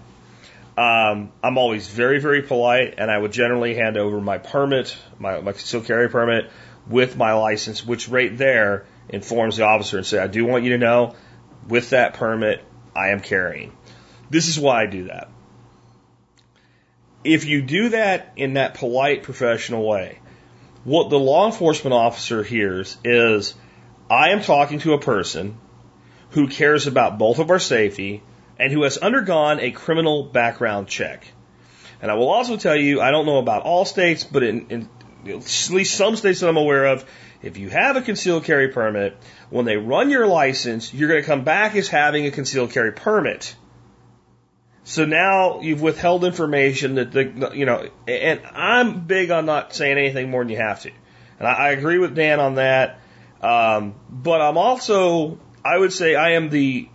[0.78, 5.40] Um, I'm always very, very polite, and I would generally hand over my permit, my,
[5.40, 6.50] my concealed carry permit,
[6.88, 10.72] with my license, which right there informs the officer and say, I do want you
[10.72, 11.16] to know,
[11.68, 12.64] with that permit,
[12.96, 13.76] I am carrying.
[14.30, 15.30] This is why I do that.
[17.24, 20.20] If you do that in that polite, professional way,
[20.84, 23.54] what the law enforcement officer hears is,
[24.10, 25.58] I am talking to a person
[26.32, 28.24] who cares about both of our safety
[28.58, 31.26] and who has undergone a criminal background check.
[32.02, 34.90] And I will also tell you, I don't know about all states, but in, in
[35.28, 37.06] at least some states that I'm aware of,
[37.44, 39.18] if you have a concealed carry permit,
[39.50, 42.92] when they run your license, you're going to come back as having a concealed carry
[42.92, 43.56] permit.
[44.84, 49.98] So now you've withheld information that the, you know, and I'm big on not saying
[49.98, 50.92] anything more than you have to.
[51.40, 53.00] And I, agree with Dan on that.
[53.42, 56.88] Um, but I'm also, I would say I am the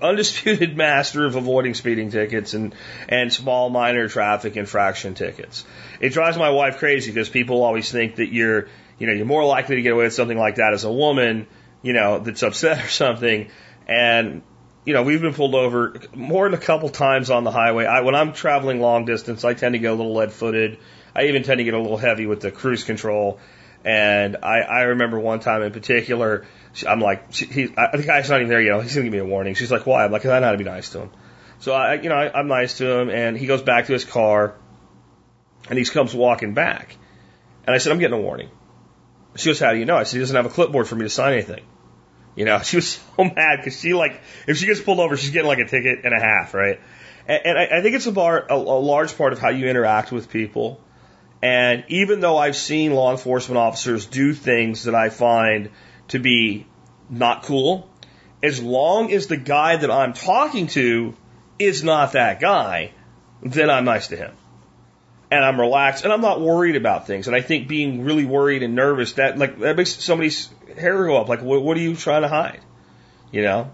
[0.00, 2.74] undisputed master of avoiding speeding tickets and,
[3.08, 5.64] and small minor traffic infraction tickets.
[6.00, 8.68] It drives my wife crazy because people always think that you're,
[8.98, 11.46] you know, you're more likely to get away with something like that as a woman,
[11.82, 13.50] you know, that's upset or something.
[13.86, 14.42] And,
[14.84, 17.86] you know, we've been pulled over more than a couple times on the highway.
[17.86, 20.78] I, when I'm traveling long distance, I tend to get a little lead footed.
[21.14, 23.38] I even tend to get a little heavy with the cruise control.
[23.84, 26.46] And I, I remember one time in particular,
[26.88, 28.82] I'm like, she, he, I, the guy's not even there yet.
[28.82, 29.54] He's gonna give me a warning.
[29.54, 30.04] She's like, why?
[30.04, 31.10] I'm like, I know how to be nice to him.
[31.60, 34.04] So I, you know, I, I'm nice to him, and he goes back to his
[34.04, 34.54] car,
[35.68, 36.96] and he comes walking back,
[37.66, 38.50] and I said, I'm getting a warning.
[39.36, 39.96] She goes, how do you know?
[39.96, 41.64] I said, he doesn't have a clipboard for me to sign anything.
[42.36, 45.30] You know, she was so mad because she like, if she gets pulled over, she's
[45.30, 46.80] getting like a ticket and a half, right?
[47.26, 49.66] And, and I, I think it's a, bar, a, a large part of how you
[49.66, 50.80] interact with people.
[51.42, 55.70] And even though I've seen law enforcement officers do things that I find
[56.08, 56.66] to be
[57.10, 57.90] not cool,
[58.42, 61.14] as long as the guy that I'm talking to
[61.58, 62.92] is not that guy,
[63.42, 64.34] then I'm nice to him.
[65.30, 67.26] And I'm relaxed and I'm not worried about things.
[67.26, 71.20] And I think being really worried and nervous, that like that makes somebody's hair go
[71.20, 71.28] up.
[71.28, 72.60] Like, what, what are you trying to hide?
[73.32, 73.70] You know?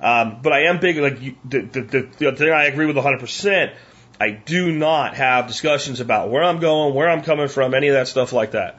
[0.00, 2.96] Um, but I am big, like, you, the, the, the, the thing I agree with
[2.96, 3.74] 100%,
[4.20, 7.94] I do not have discussions about where I'm going, where I'm coming from, any of
[7.94, 8.78] that stuff like that.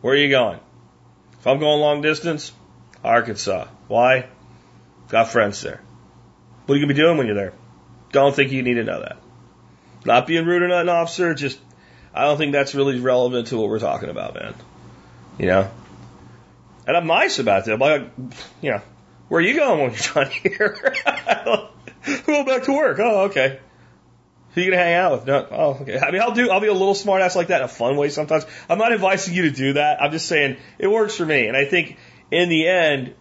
[0.00, 0.60] Where are you going?
[1.38, 2.52] If I'm going long distance,
[3.02, 3.68] Arkansas.
[3.86, 4.28] Why?
[5.08, 5.80] Got friends there.
[6.66, 7.54] What are you going to be doing when you're there?
[8.12, 9.16] Don't think you need to know that.
[10.04, 11.58] Not being rude or nothing, officer, just,
[12.14, 14.54] I don't think that's really relevant to what we're talking about, man.
[15.38, 15.70] You know?
[16.86, 17.74] And I'm nice about that.
[17.74, 18.10] I'm like,
[18.62, 18.80] you know,
[19.28, 20.94] where are you going when you're done here?
[22.26, 22.98] Go back to work.
[23.00, 23.60] Oh, okay.
[24.54, 25.26] Who you gonna hang out with?
[25.26, 25.98] No, oh, okay.
[25.98, 26.50] I mean, I'll do.
[26.50, 28.46] I'll be a little smart ass like that in a fun way sometimes.
[28.68, 30.02] I'm not advising you to do that.
[30.02, 31.98] I'm just saying it works for me, and I think
[32.30, 33.14] in the end,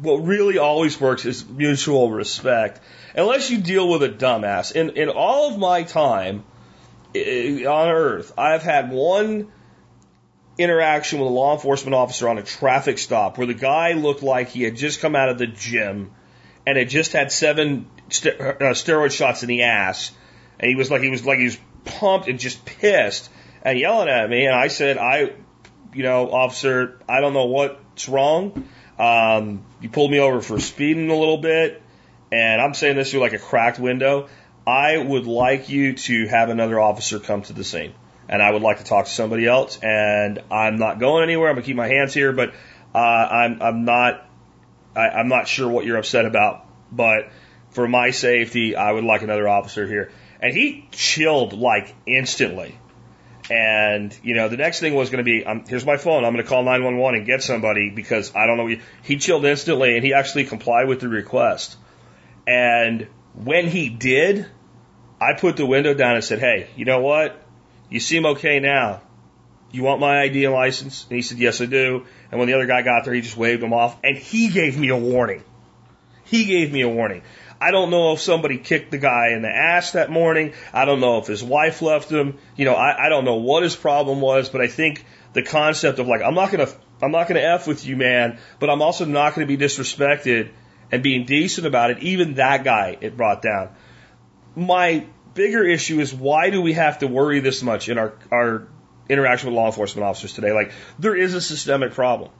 [0.00, 2.80] what really always works is mutual respect.
[3.14, 4.72] Unless you deal with a dumbass.
[4.72, 6.44] In in all of my time
[7.14, 9.52] on Earth, I've had one
[10.58, 14.50] interaction with a law enforcement officer on a traffic stop where the guy looked like
[14.50, 16.12] he had just come out of the gym
[16.66, 20.12] and had just had seven st- uh, steroid shots in the ass,
[20.58, 23.30] and he was like he was like he was pumped and just pissed
[23.62, 25.32] and yelling at me, and I said, I,
[25.94, 28.68] you know, officer, I don't know what's wrong.
[29.00, 31.82] Um, you pulled me over for speeding a little bit,
[32.30, 34.28] and I'm saying this through like a cracked window.
[34.66, 37.94] I would like you to have another officer come to the scene
[38.30, 39.78] and I would like to talk to somebody else.
[39.82, 41.48] And I'm not going anywhere.
[41.48, 42.54] I'm gonna keep my hands here, but
[42.94, 44.24] uh, I'm I'm not
[44.94, 46.64] I, I'm not sure what you're upset about.
[46.92, 47.30] But
[47.70, 50.12] for my safety, I would like another officer here.
[50.40, 52.78] And he chilled like instantly.
[53.50, 56.24] And you know, the next thing was going to be, um, here's my phone.
[56.24, 58.76] I'm going to call 911 and get somebody because I don't know.
[59.02, 61.76] He chilled instantly, and he actually complied with the request.
[62.46, 64.46] And when he did,
[65.20, 67.42] I put the window down and said, "Hey, you know what?
[67.90, 69.02] You seem okay now.
[69.72, 71.06] You want my ID and license?
[71.08, 72.06] And he said, Yes, I do.
[72.30, 73.98] And when the other guy got there, he just waved him off.
[74.02, 75.44] And he gave me a warning.
[76.24, 77.22] He gave me a warning.
[77.60, 80.54] I don't know if somebody kicked the guy in the ass that morning.
[80.72, 82.38] I don't know if his wife left him.
[82.56, 85.04] You know, I, I don't know what his problem was, but I think
[85.34, 86.68] the concept of like, I'm not gonna,
[87.02, 90.50] I'm not gonna F with you, man, but I'm also not gonna be disrespected
[90.90, 91.98] and being decent about it.
[91.98, 93.74] Even that guy, it brought down.
[94.56, 95.04] My
[95.34, 98.68] bigger issue is why do we have to worry this much in our, our
[99.08, 100.52] interaction with law enforcement officers today?
[100.52, 102.30] Like, there is a systemic problem.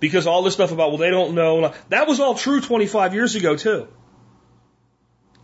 [0.00, 3.36] Because all this stuff about, well, they don't know, that was all true 25 years
[3.36, 3.86] ago, too.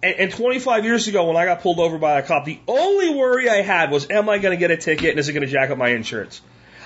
[0.03, 3.14] And, and 25 years ago, when I got pulled over by a cop, the only
[3.14, 5.47] worry I had was, am I going to get a ticket and is it going
[5.47, 6.40] to jack up my insurance?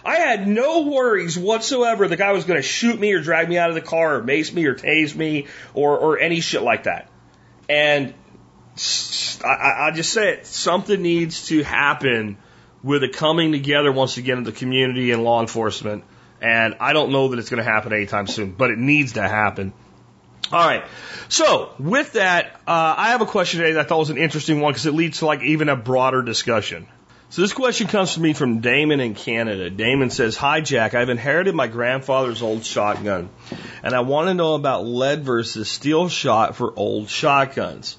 [0.04, 3.58] I had no worries whatsoever the guy was going to shoot me or drag me
[3.58, 6.84] out of the car or mace me or tase me or, or any shit like
[6.84, 7.10] that.
[7.68, 8.14] And
[9.44, 12.38] I, I just say it, something needs to happen
[12.82, 16.04] with a coming together once again of the community and law enforcement.
[16.40, 19.22] And I don't know that it's going to happen anytime soon, but it needs to
[19.22, 19.74] happen.
[20.52, 20.84] All right.
[21.28, 24.60] So with that, uh, I have a question today that I thought was an interesting
[24.60, 26.88] one because it leads to like even a broader discussion.
[27.28, 29.70] So this question comes to me from Damon in Canada.
[29.70, 33.28] Damon says, Hi Jack, I've inherited my grandfather's old shotgun
[33.84, 37.96] and I want to know about lead versus steel shot for old shotguns.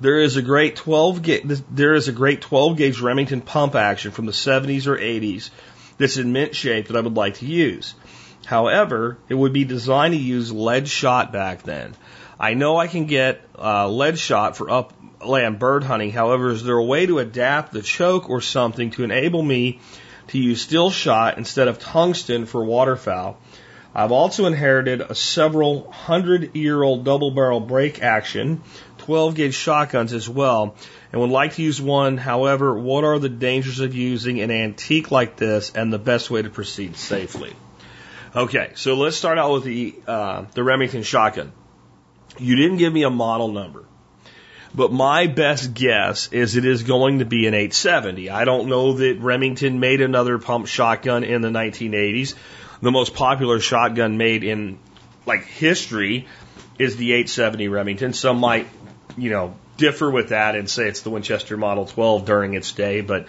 [0.00, 4.12] There is a great 12 gauge, there is a great 12 gauge Remington pump action
[4.12, 5.50] from the 70s or 80s
[5.98, 7.94] that's in mint shape that I would like to use.
[8.52, 11.94] However, it would be designed to use lead shot back then.
[12.38, 16.10] I know I can get uh, lead shot for upland bird hunting.
[16.10, 19.80] However, is there a way to adapt the choke or something to enable me
[20.28, 23.38] to use steel shot instead of tungsten for waterfowl?
[23.94, 28.60] I've also inherited a several hundred year old double barrel break action
[28.98, 30.74] 12 gauge shotguns as well
[31.10, 32.18] and would like to use one.
[32.18, 36.42] However, what are the dangers of using an antique like this and the best way
[36.42, 37.54] to proceed safely?
[38.34, 41.52] Okay, so let's start out with the uh, the Remington shotgun.
[42.38, 43.84] You didn't give me a model number,
[44.74, 48.30] but my best guess is it is going to be an 870.
[48.30, 52.34] I don't know that Remington made another pump shotgun in the 1980s.
[52.80, 54.78] The most popular shotgun made in
[55.26, 56.26] like history
[56.78, 58.14] is the 870 Remington.
[58.14, 58.66] Some might,
[59.18, 63.02] you know, differ with that and say it's the Winchester Model 12 during its day,
[63.02, 63.26] but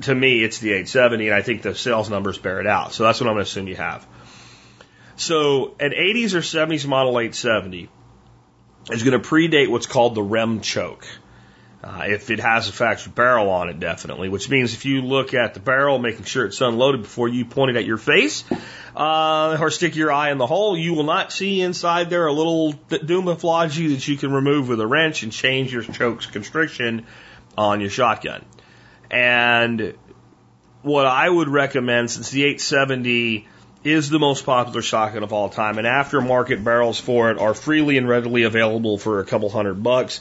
[0.00, 2.92] to me it's the 870 and I think the sales numbers bear it out.
[2.92, 4.04] So that's what I'm going to assume you have.
[5.16, 7.88] So an 80s or 70s model 870
[8.90, 11.06] is going to predate what's called the rem choke.
[11.84, 15.34] Uh, if it has a factory barrel on it, definitely, which means if you look
[15.34, 18.44] at the barrel, making sure it's unloaded before you point it at your face,
[18.96, 22.32] uh, or stick your eye in the hole, you will not see inside there a
[22.32, 27.04] little doomaflogy that you can remove with a wrench and change your choke's constriction
[27.58, 28.44] on your shotgun.
[29.10, 29.94] And
[30.82, 33.48] what I would recommend, since the 870
[33.84, 37.98] is the most popular shotgun of all time, and aftermarket barrels for it are freely
[37.98, 40.20] and readily available for a couple hundred bucks,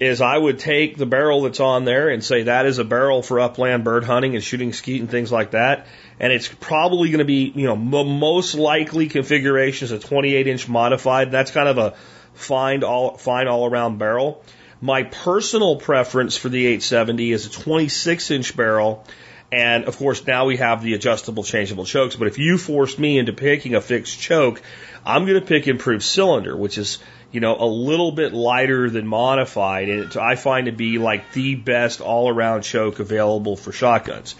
[0.00, 3.22] is I would take the barrel that's on there and say that is a barrel
[3.22, 5.86] for upland bird hunting and shooting skeet and things like that.
[6.18, 10.46] And it's probably going to be, you know, the most likely configuration is a 28
[10.48, 11.30] inch modified.
[11.30, 11.94] That's kind of a
[12.34, 14.44] fine all, fine all around barrel.
[14.80, 19.06] My personal preference for the 870 is a 26 inch barrel.
[19.52, 22.16] And of course, now we have the adjustable changeable chokes.
[22.16, 24.62] But if you force me into picking a fixed choke,
[25.04, 26.98] I'm going to pick improved cylinder, which is
[27.32, 31.32] you know, a little bit lighter than modified, and it, I find to be like
[31.32, 34.34] the best all around choke available for shotguns.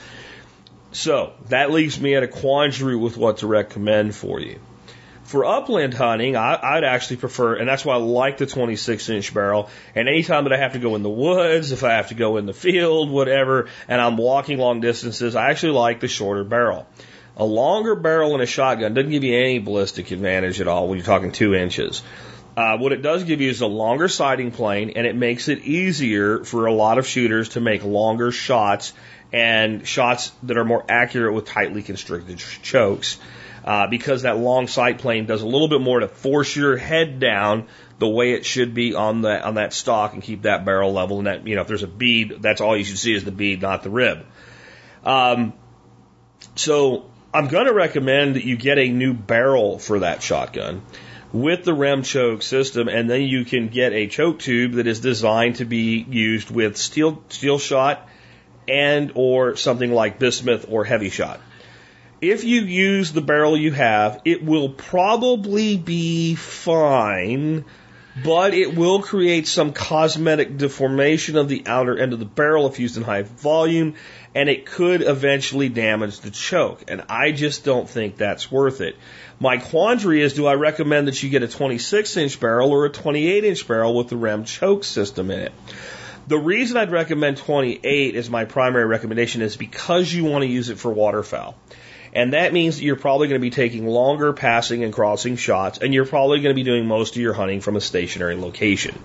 [0.93, 4.61] So that leaves me at a quandary with what to recommend for you.
[5.25, 9.33] For upland hunting, I, I'd actually prefer, and that's why I like the 26 inch
[9.33, 9.71] barrel.
[9.95, 12.37] And anytime that I have to go in the woods, if I have to go
[12.37, 16.87] in the field, whatever, and I'm walking long distances, I actually like the shorter barrel.
[17.37, 20.99] A longer barrel in a shotgun doesn't give you any ballistic advantage at all when
[20.99, 22.03] you're talking two inches.
[22.55, 25.61] Uh, what it does give you is a longer sighting plane, and it makes it
[25.61, 28.93] easier for a lot of shooters to make longer shots
[29.33, 33.19] and shots that are more accurate with tightly constricted chokes.
[33.65, 37.21] Uh, because that long sight plane does a little bit more to force your head
[37.21, 37.69] down
[38.01, 41.19] the way it should be on that on that stock and keep that barrel level.
[41.19, 43.31] And that you know, if there's a bead, that's all you should see is the
[43.31, 44.27] bead, not the rib.
[45.05, 45.53] Um,
[46.57, 50.83] so I'm going to recommend that you get a new barrel for that shotgun
[51.33, 55.01] with the rem choke system, and then you can get a choke tube that is
[55.01, 58.09] designed to be used with steel steel shot
[58.69, 61.41] and or something like bismuth or heavy shot.
[62.23, 67.65] If you use the barrel you have, it will probably be fine,
[68.23, 72.79] but it will create some cosmetic deformation of the outer end of the barrel if
[72.79, 73.97] used in high volume,
[74.37, 76.85] and it could eventually damage the choke.
[76.87, 78.95] And I just don't think that's worth it.
[79.41, 82.91] My quandary is do I recommend that you get a 26 inch barrel or a
[82.91, 85.53] 28 inch barrel with the REM choke system in it?
[86.29, 90.69] The reason I'd recommend 28 as my primary recommendation is because you want to use
[90.69, 91.57] it for waterfowl.
[92.15, 95.79] And that means that you're probably going to be taking longer passing and crossing shots,
[95.79, 99.03] and you're probably going to be doing most of your hunting from a stationary location.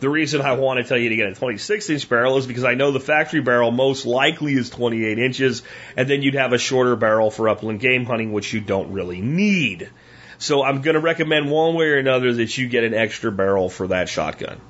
[0.00, 2.64] The reason I want to tell you to get a 26 inch barrel is because
[2.64, 5.62] I know the factory barrel most likely is 28 inches,
[5.96, 9.20] and then you'd have a shorter barrel for upland game hunting, which you don't really
[9.20, 9.90] need.
[10.38, 13.68] So I'm going to recommend one way or another that you get an extra barrel
[13.68, 14.60] for that shotgun.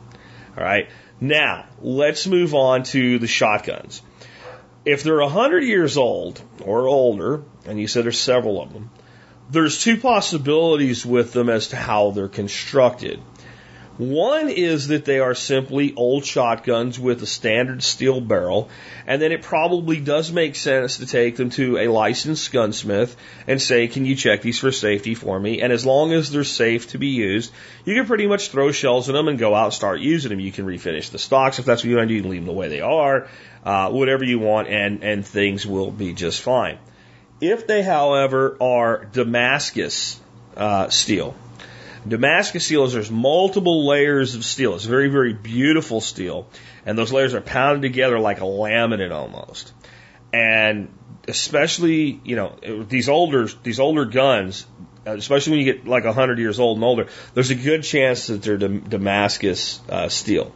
[0.57, 0.89] All right.
[1.21, 4.03] Now, let's move on to the shotguns.
[4.89, 8.91] If they're 100 years old or older, and you said there's several of them,
[9.51, 13.21] there's two possibilities with them as to how they're constructed.
[13.99, 18.71] One is that they are simply old shotguns with a standard steel barrel,
[19.09, 23.17] and then it probably does make sense to take them to a licensed gunsmith
[23.49, 25.61] and say, can you check these for safety for me?
[25.63, 27.53] And as long as they're safe to be used,
[27.85, 30.39] you can pretty much throw shells in them and go out and start using them.
[30.39, 32.15] You can refinish the stocks if that's what you want to do.
[32.15, 33.27] You can leave them the way they are,
[33.65, 36.79] uh, whatever you want, and, and things will be just fine.
[37.41, 40.21] If they, however, are Damascus
[40.57, 41.35] uh, steel,
[42.07, 44.75] Damascus steel is there's multiple layers of steel.
[44.75, 46.49] It's very, very beautiful steel.
[46.87, 49.73] And those layers are pounded together like a laminate almost.
[50.33, 50.89] And
[51.27, 54.67] especially, you know, these older, these older guns,
[55.05, 58.43] especially when you get like 100 years old and older, there's a good chance that
[58.43, 60.53] they're Damascus uh, steel.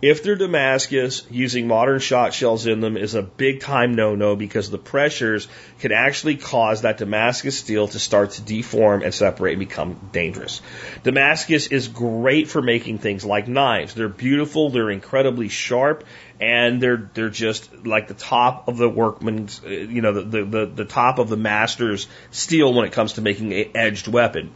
[0.00, 4.36] If they're Damascus, using modern shot shells in them is a big time no no
[4.36, 5.48] because the pressures
[5.80, 10.62] can actually cause that Damascus steel to start to deform and separate and become dangerous.
[11.02, 13.94] Damascus is great for making things like knives.
[13.94, 16.04] They're beautiful, they're incredibly sharp,
[16.40, 20.66] and they're they're just like the top of the workman's, uh, you know, the the
[20.66, 24.52] the top of the master's steel when it comes to making an edged weapon.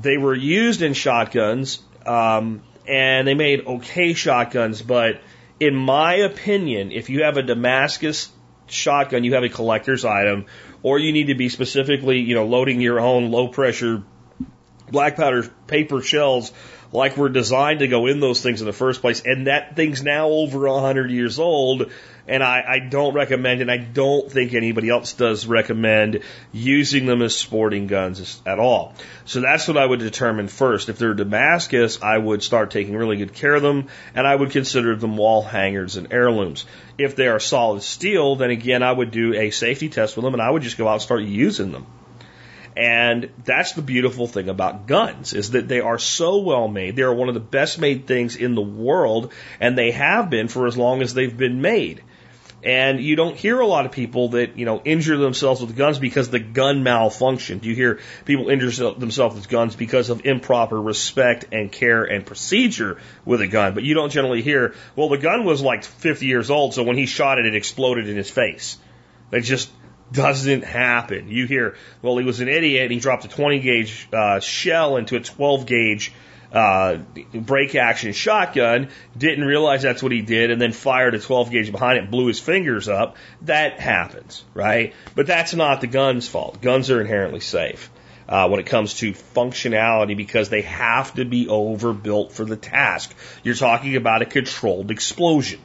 [0.00, 1.80] They were used in shotguns.
[2.04, 5.20] Um, and they made okay shotguns, but
[5.60, 8.30] in my opinion, if you have a Damascus
[8.66, 10.46] shotgun, you have a collector's item,
[10.82, 14.02] or you need to be specifically, you know, loading your own low pressure
[14.90, 16.52] black powder paper shells
[16.92, 19.22] like were designed to go in those things in the first place.
[19.24, 21.90] And that thing's now over a hundred years old.
[22.26, 26.22] And I, I don't recommend, and I don't think anybody else does recommend
[26.52, 28.94] using them as sporting guns at all.
[29.26, 30.88] So that's what I would determine first.
[30.88, 34.52] If they're Damascus, I would start taking really good care of them, and I would
[34.52, 36.64] consider them wall hangers and heirlooms.
[36.96, 40.32] If they are solid steel, then again, I would do a safety test with them,
[40.32, 41.86] and I would just go out and start using them.
[42.76, 46.96] And that's the beautiful thing about guns is that they are so well made.
[46.96, 50.48] They are one of the best made things in the world and they have been
[50.48, 52.02] for as long as they've been made.
[52.64, 55.98] And you don't hear a lot of people that, you know, injure themselves with guns
[55.98, 57.62] because the gun malfunctioned.
[57.62, 62.98] You hear people injure themselves with guns because of improper respect and care and procedure
[63.26, 63.74] with a gun.
[63.74, 66.96] But you don't generally hear, well, the gun was like 50 years old, so when
[66.96, 68.78] he shot it, it exploded in his face.
[69.30, 69.70] They just,
[70.12, 71.28] doesn't happen.
[71.28, 74.96] You hear, well, he was an idiot and he dropped a 20 gauge uh, shell
[74.96, 76.12] into a 12 gauge
[76.54, 76.98] uh,
[77.34, 78.88] break action shotgun,
[79.18, 82.10] didn't realize that's what he did, and then fired a 12 gauge behind it and
[82.10, 83.16] blew his fingers up.
[83.42, 84.94] That happens, right?
[85.16, 86.62] But that's not the gun's fault.
[86.62, 87.90] Guns are inherently safe.
[88.26, 93.14] Uh, when it comes to functionality because they have to be overbuilt for the task.
[93.42, 95.60] You're talking about a controlled explosion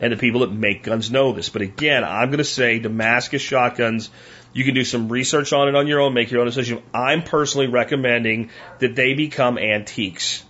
[0.00, 1.48] and the people that make guns know this.
[1.48, 4.10] But again, I'm going to say Damascus shotguns.
[4.56, 6.82] You can do some research on it on your own, make your own decision.
[6.94, 8.48] I'm personally recommending
[8.78, 10.42] that they become antiques.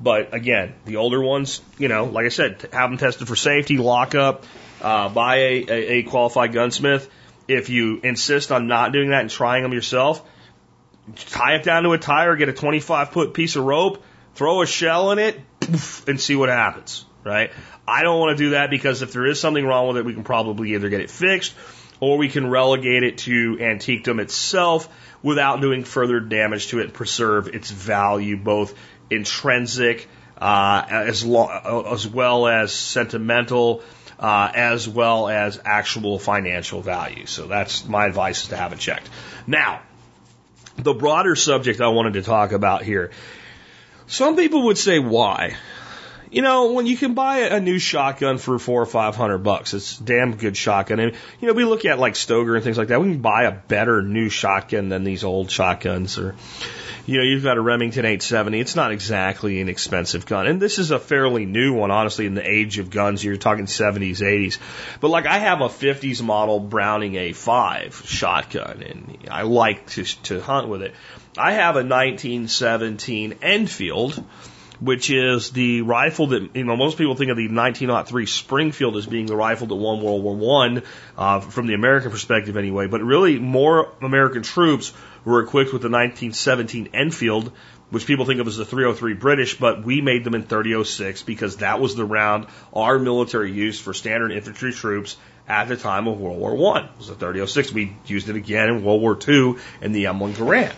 [0.00, 3.76] But again, the older ones, you know, like I said, have them tested for safety,
[3.76, 4.46] lock up,
[4.80, 7.10] uh, buy a, a, a qualified gunsmith.
[7.46, 10.26] If you insist on not doing that and trying them yourself,
[11.14, 14.02] tie it down to a tire, get a 25 foot piece of rope,
[14.36, 15.38] throw a shell in it,
[16.06, 17.50] and see what happens, right?
[17.86, 20.14] I don't want to do that because if there is something wrong with it, we
[20.14, 21.54] can probably either get it fixed
[22.00, 24.88] or we can relegate it to antiquedom itself
[25.22, 28.74] without doing further damage to it and preserve its value, both
[29.10, 30.08] intrinsic
[30.40, 33.82] uh, as, lo- as well as sentimental,
[34.20, 37.26] uh, as well as actual financial value.
[37.26, 39.08] So that's my advice is to have it checked.
[39.46, 39.82] Now,
[40.76, 43.10] the broader subject I wanted to talk about here.
[44.06, 45.56] Some people would say why.
[46.30, 49.72] You know, when you can buy a new shotgun for four or five hundred bucks,
[49.72, 51.00] it's damn good shotgun.
[51.00, 53.00] And you know, we look at like Stoeger and things like that.
[53.00, 56.18] We can buy a better new shotgun than these old shotguns.
[56.18, 56.34] Or,
[57.06, 58.60] you know, you've got a Remington 870.
[58.60, 62.34] It's not exactly an expensive gun, and this is a fairly new one, honestly, in
[62.34, 63.24] the age of guns.
[63.24, 64.58] You're talking 70s, 80s.
[65.00, 70.40] But like, I have a 50s model Browning A5 shotgun, and I like to to
[70.42, 70.94] hunt with it.
[71.38, 74.22] I have a 1917 Enfield
[74.80, 79.06] which is the rifle that you know most people think of the 1903 Springfield as
[79.06, 80.82] being the rifle that won World War One
[81.16, 82.86] uh, from the American perspective anyway.
[82.86, 84.92] But really, more American troops
[85.24, 87.52] were equipped with the 1917 Enfield,
[87.90, 91.58] which people think of as the 303 British, but we made them in 3006 because
[91.58, 95.16] that was the round our military used for standard infantry troops
[95.48, 96.84] at the time of World War One.
[96.84, 97.72] It was the 3006.
[97.72, 100.74] We used it again in World War Two in the M1 Garand.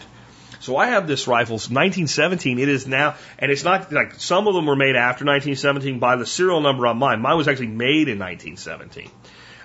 [0.61, 2.59] So I have this rifle, 1917.
[2.59, 6.17] It is now, and it's not like some of them were made after 1917 by
[6.17, 7.21] the serial number on mine.
[7.21, 9.11] Mine was actually made in 1917.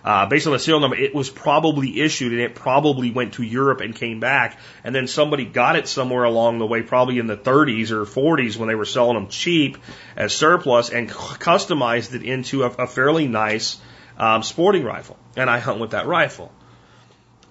[0.05, 3.43] Uh, based on the serial number, it was probably issued and it probably went to
[3.43, 4.57] Europe and came back.
[4.84, 8.55] And then somebody got it somewhere along the way, probably in the 30s or 40s
[8.55, 9.77] when they were selling them cheap
[10.15, 13.81] as surplus and customized it into a, a fairly nice
[14.17, 15.17] um, sporting rifle.
[15.35, 16.53] And I hunt with that rifle.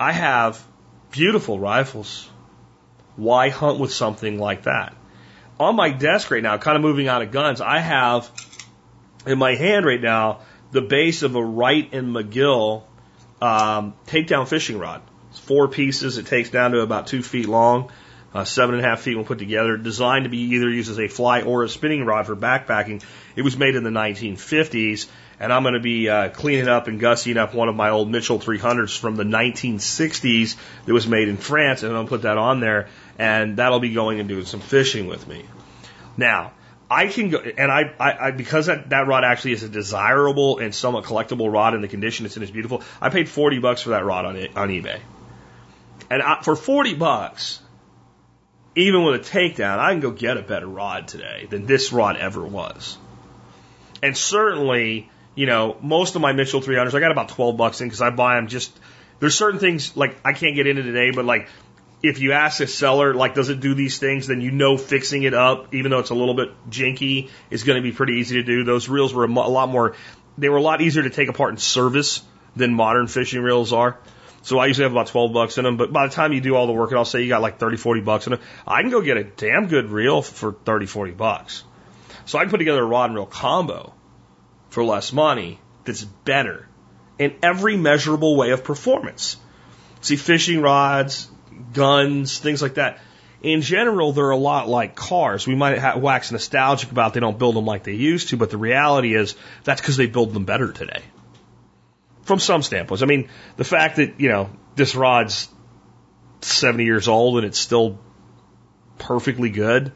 [0.00, 0.64] I have
[1.10, 2.30] beautiful rifles.
[3.16, 4.94] Why hunt with something like that?
[5.60, 8.30] On my desk right now, kind of moving out of guns, I have
[9.26, 10.40] in my hand right now
[10.72, 12.82] the base of a Wright and McGill
[13.40, 15.02] um, takedown fishing rod.
[15.30, 16.18] It's four pieces.
[16.18, 17.90] It takes down to about two feet long,
[18.32, 19.76] uh, seven and a half feet when put together.
[19.76, 23.04] Designed to be either used as a fly or a spinning rod for backpacking.
[23.36, 25.08] It was made in the 1950s,
[25.40, 28.10] and I'm going to be uh, cleaning up and gussying up one of my old
[28.10, 32.22] Mitchell 300s from the 1960s that was made in France, and I'm going to put
[32.22, 32.88] that on there,
[33.18, 35.44] and that'll be going and doing some fishing with me.
[36.16, 36.52] Now,
[36.90, 40.58] I can go, and I, I, I because that, that rod actually is a desirable
[40.58, 42.82] and somewhat collectible rod, and the condition it's in is beautiful.
[43.00, 45.00] I paid forty bucks for that rod on on eBay,
[46.10, 47.60] and I, for forty bucks,
[48.76, 52.16] even with a takedown, I can go get a better rod today than this rod
[52.16, 52.98] ever was.
[54.02, 57.86] And certainly, you know, most of my Mitchell 300s, I got about 12 bucks in
[57.86, 58.78] because I buy them just,
[59.20, 61.48] there's certain things like I can't get into today, but like
[62.04, 65.22] if you ask a seller, like, does it do these things, then you know fixing
[65.22, 68.36] it up, even though it's a little bit jinky, is going to be pretty easy
[68.36, 68.62] to do.
[68.62, 69.96] Those reels were a, mo- a lot more,
[70.36, 72.22] they were a lot easier to take apart and service
[72.54, 73.98] than modern fishing reels are.
[74.42, 76.54] So I usually have about 12 bucks in them, but by the time you do
[76.54, 78.82] all the work, and I'll say you got like 30, 40 bucks in them, I
[78.82, 81.64] can go get a damn good reel for 30, 40 bucks.
[82.26, 83.94] So I can put together a rod and reel combo
[84.68, 86.68] for less money that's better
[87.18, 89.38] in every measurable way of performance.
[90.02, 91.30] See, fishing rods,
[91.72, 92.98] guns, things like that.
[93.42, 95.46] In general, they're a lot like cars.
[95.46, 98.56] We might wax nostalgic about they don't build them like they used to, but the
[98.56, 101.02] reality is that's because they build them better today.
[102.22, 103.02] From some standpoints.
[103.02, 105.48] I mean, the fact that, you know, this rod's
[106.40, 107.98] 70 years old and it's still
[108.98, 109.92] perfectly good.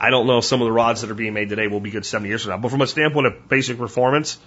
[0.00, 1.90] I don't know if some of the rods that are being made today will be
[1.90, 4.38] good 70 years from now, but from a standpoint of basic performance,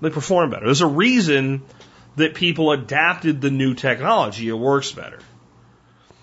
[0.00, 0.64] they perform better.
[0.66, 1.62] There's a reason
[2.16, 4.48] that people adapted the new technology.
[4.48, 5.18] It works better.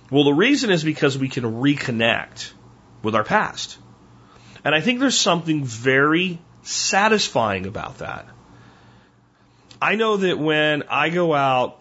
[0.09, 2.51] Well, the reason is because we can reconnect
[3.03, 3.77] with our past.
[4.63, 8.27] And I think there's something very satisfying about that.
[9.81, 11.79] I know that when I go out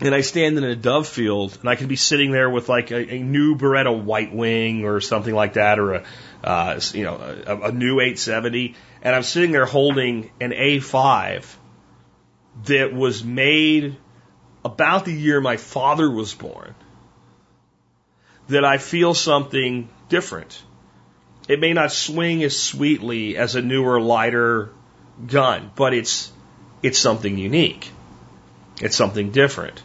[0.00, 2.90] and I stand in a dove field and I can be sitting there with like
[2.90, 6.04] a, a new Beretta White Wing or something like that or a,
[6.42, 11.46] uh, you know, a, a new 870 and I'm sitting there holding an A5
[12.64, 13.96] that was made
[14.64, 16.74] about the year my father was born
[18.48, 20.62] that I feel something different.
[21.48, 24.70] It may not swing as sweetly as a newer, lighter
[25.26, 26.32] gun, but it's
[26.82, 27.90] it's something unique.
[28.80, 29.82] It's something different.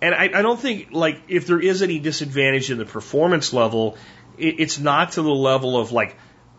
[0.00, 3.96] And I, I don't think like if there is any disadvantage in the performance level,
[4.38, 6.16] it, it's not to the level of like,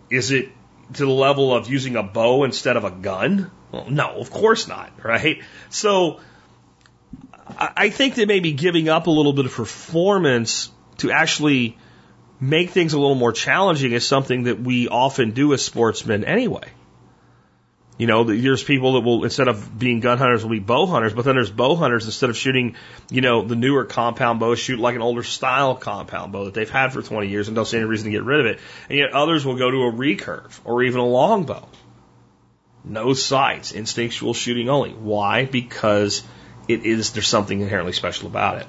[0.10, 0.50] is it
[0.94, 3.52] to the level of using a bow instead of a gun?
[3.72, 5.42] Well, no, of course not, right?
[5.70, 6.20] So
[7.60, 11.78] I think that maybe giving up a little bit of performance to actually
[12.40, 16.70] make things a little more challenging is something that we often do as sportsmen anyway.
[17.98, 21.14] You know, there's people that will, instead of being gun hunters, will be bow hunters,
[21.14, 22.76] but then there's bow hunters, instead of shooting,
[23.10, 26.70] you know, the newer compound bow, shoot like an older style compound bow that they've
[26.70, 28.60] had for 20 years and don't see any reason to get rid of it.
[28.88, 31.68] And yet others will go to a recurve or even a longbow.
[32.84, 34.92] No sights, instinctual shooting only.
[34.92, 35.46] Why?
[35.46, 36.22] Because
[36.68, 38.68] it is, there's something inherently special about it.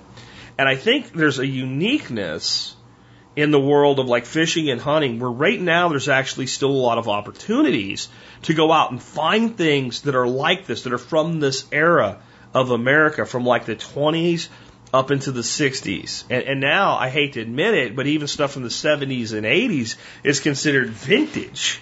[0.59, 2.75] And I think there's a uniqueness
[3.37, 6.85] in the world of like fishing and hunting where right now there's actually still a
[6.89, 8.09] lot of opportunities
[8.43, 12.19] to go out and find things that are like this, that are from this era
[12.53, 14.49] of America, from like the 20s
[14.93, 16.25] up into the 60s.
[16.29, 19.47] And, and now, I hate to admit it, but even stuff from the 70s and
[19.47, 21.81] 80s is considered vintage.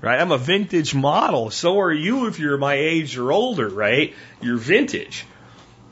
[0.00, 0.20] Right?
[0.20, 1.50] I'm a vintage model.
[1.50, 4.14] So are you if you're my age or older, right?
[4.40, 5.24] You're vintage.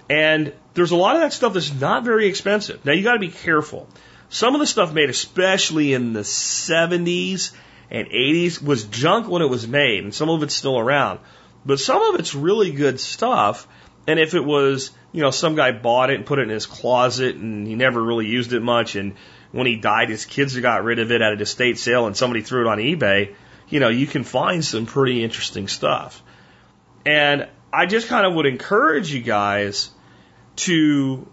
[0.09, 2.85] And there's a lot of that stuff that's not very expensive.
[2.85, 3.89] Now you got to be careful.
[4.29, 7.53] Some of the stuff made, especially in the 70s
[7.91, 11.21] and 80s, was junk when it was made, and some of it's still around.
[11.65, 13.67] But some of it's really good stuff.
[14.07, 16.67] And if it was, you know, some guy bought it and put it in his
[16.67, 19.15] closet and he never really used it much, and
[19.53, 22.43] when he died, his kids got rid of it at an estate sale and somebody
[22.43, 23.35] threw it on eBay,
[23.69, 26.23] you know, you can find some pretty interesting stuff.
[27.07, 29.91] And I just kind of would encourage you guys
[30.57, 31.29] to,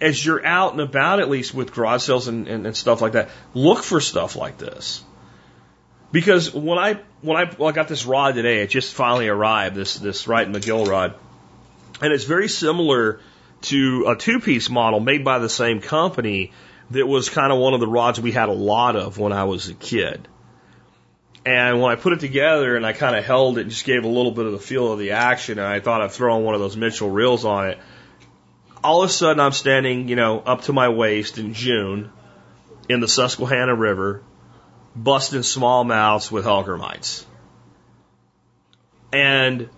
[0.00, 3.12] as you're out and about, at least with garage sales and, and, and stuff like
[3.12, 5.02] that, look for stuff like this.
[6.12, 9.74] Because when I when I, well, I got this rod today, it just finally arrived.
[9.74, 11.14] This this Wright McGill rod.
[12.00, 13.20] And it's very similar
[13.62, 16.52] to a two piece model made by the same company
[16.90, 19.44] that was kind of one of the rods we had a lot of when I
[19.44, 20.28] was a kid.
[21.46, 24.04] And when I put it together and I kind of held it, and just gave
[24.04, 26.44] a little bit of the feel of the action, and I thought I'd throw on
[26.44, 27.78] one of those Mitchell reels on it.
[28.84, 32.12] All of a sudden, I'm standing, you know, up to my waist in June
[32.86, 34.22] in the Susquehanna River,
[34.94, 37.24] busting smallmouths with Hellgrammites.
[39.10, 39.70] And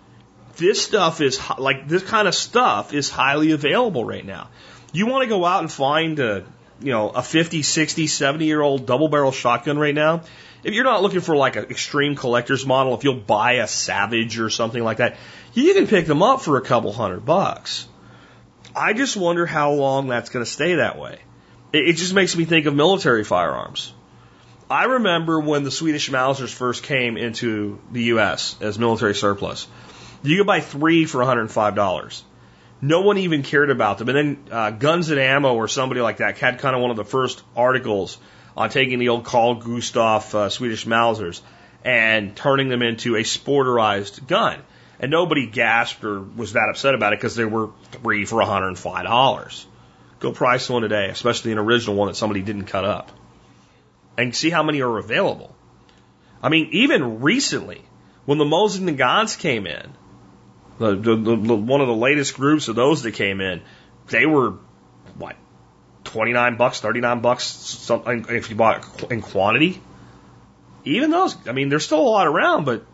[0.56, 4.48] this stuff is like this kind of stuff is highly available right now.
[4.92, 6.44] You want to go out and find a,
[6.80, 10.22] you know, a 50, 60, 70 year old double barrel shotgun right now.
[10.64, 14.40] If you're not looking for like an extreme collector's model, if you'll buy a Savage
[14.40, 15.16] or something like that,
[15.54, 17.86] you can pick them up for a couple hundred bucks.
[18.76, 21.18] I just wonder how long that's going to stay that way.
[21.72, 23.92] It, it just makes me think of military firearms.
[24.70, 28.56] I remember when the Swedish Mausers first came into the U.S.
[28.60, 29.66] as military surplus.
[30.22, 32.22] You could buy three for $105.
[32.82, 34.10] No one even cared about them.
[34.10, 36.96] And then uh, Guns and Ammo or somebody like that had kind of one of
[36.98, 38.18] the first articles
[38.56, 41.40] on taking the old Carl Gustav uh, Swedish Mausers
[41.82, 44.60] and turning them into a sporterized gun.
[44.98, 49.64] And nobody gasped or was that upset about it because they were three for $105.
[50.20, 53.10] Go price one today, especially an original one that somebody didn't cut up.
[54.16, 55.54] And see how many are available.
[56.42, 57.82] I mean, even recently,
[58.24, 59.92] when the Mosin-Nagants came in,
[60.78, 63.62] the, the, the, one of the latest groups of those that came in,
[64.08, 64.58] they were,
[65.16, 65.36] what,
[66.04, 69.80] 29 bucks, 39 bucks, something, if you bought in quantity.
[70.84, 72.86] Even those, I mean, there's still a lot around, but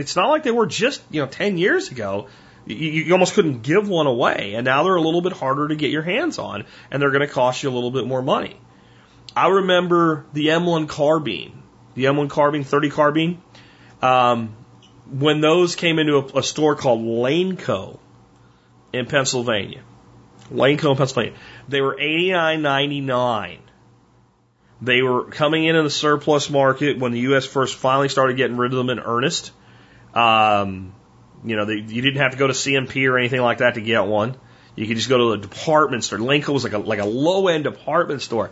[0.00, 2.28] it's not like they were just, you know, 10 years ago.
[2.66, 5.76] You, you almost couldn't give one away, and now they're a little bit harder to
[5.76, 8.56] get your hands on, and they're going to cost you a little bit more money.
[9.34, 11.62] I remember the M1 carbine,
[11.94, 13.42] the M1 carbine, 30 carbine.
[14.02, 14.56] Um,
[15.10, 17.98] when those came into a, a store called Laneco
[18.92, 19.82] in Pennsylvania,
[20.52, 23.60] Laneco in Pennsylvania, they were eighty nine ninety nine.
[24.82, 27.44] They were coming in in the surplus market when the U.S.
[27.44, 29.52] first finally started getting rid of them in earnest.
[30.14, 30.94] Um,
[31.44, 33.80] you know, they, you didn't have to go to CMP or anything like that to
[33.80, 34.36] get one.
[34.76, 36.18] You could just go to the department store.
[36.18, 38.50] Laneco was like a like a low end department store.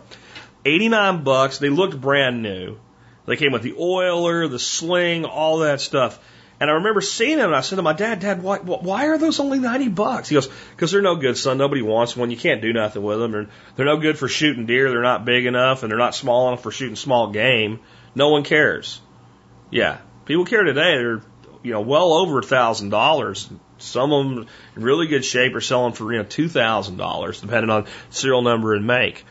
[0.65, 1.59] Eighty nine bucks.
[1.59, 2.77] They looked brand new.
[3.25, 6.19] They came with the oiler, the sling, all that stuff.
[6.59, 9.17] And I remember seeing them, and I said to my dad, Dad, why, why are
[9.17, 10.27] those only 90 bucks?
[10.27, 11.57] He goes, because they're no good, son.
[11.57, 12.31] Nobody wants one.
[12.31, 13.31] You can't do nothing with them.
[13.31, 14.89] They're, they're no good for shooting deer.
[14.89, 17.79] They're not big enough, and they're not small enough for shooting small game.
[18.13, 18.99] No one cares.
[19.71, 19.99] Yeah.
[20.25, 20.97] People care today.
[20.97, 21.21] They're,
[21.63, 23.49] you know, well over a thousand dollars.
[23.77, 27.41] Some of them in really good shape are selling for, you know, two thousand dollars,
[27.41, 29.25] depending on serial number and make.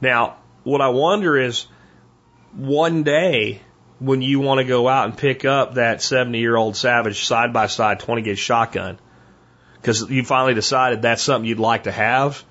[0.00, 1.66] Now, what I wonder is,
[2.52, 3.60] one day,
[3.98, 7.52] when you want to go out and pick up that 70 year old Savage side
[7.52, 8.98] by side 20 gauge shotgun
[9.76, 12.42] because you finally decided that's something you'd like to have.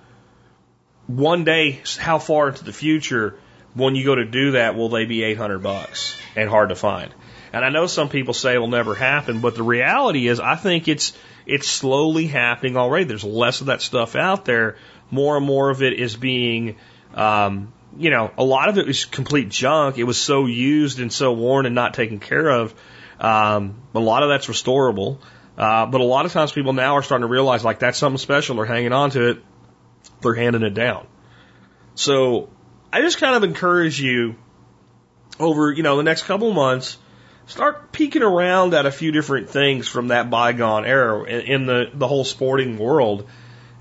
[1.07, 3.37] One day, how far into the future,
[3.73, 7.13] when you go to do that, will they be 800 bucks and hard to find?
[7.53, 10.87] And I know some people say it'll never happen, but the reality is, I think
[10.87, 11.13] it's
[11.45, 13.05] it's slowly happening already.
[13.05, 14.77] There's less of that stuff out there.
[15.11, 16.77] More and more of it is being
[17.13, 19.97] um, you know, a lot of it was complete junk.
[19.97, 22.73] It was so used and so worn and not taken care of.
[23.19, 25.19] Um, a lot of that's restorable.
[25.57, 28.17] Uh, but a lot of times people now are starting to realize like that's something
[28.17, 28.55] special.
[28.55, 29.43] They're hanging on to it.
[30.21, 31.07] They're handing it down.
[31.95, 32.49] So
[32.91, 34.35] I just kind of encourage you
[35.39, 36.97] over, you know, the next couple months,
[37.47, 42.07] start peeking around at a few different things from that bygone era in, the, the
[42.07, 43.27] whole sporting world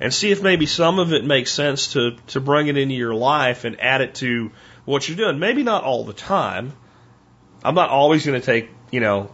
[0.01, 3.15] and see if maybe some of it makes sense to, to bring it into your
[3.15, 4.51] life and add it to
[4.85, 5.39] what you're doing.
[5.39, 6.73] Maybe not all the time.
[7.65, 9.31] I'm not always going to take, you know,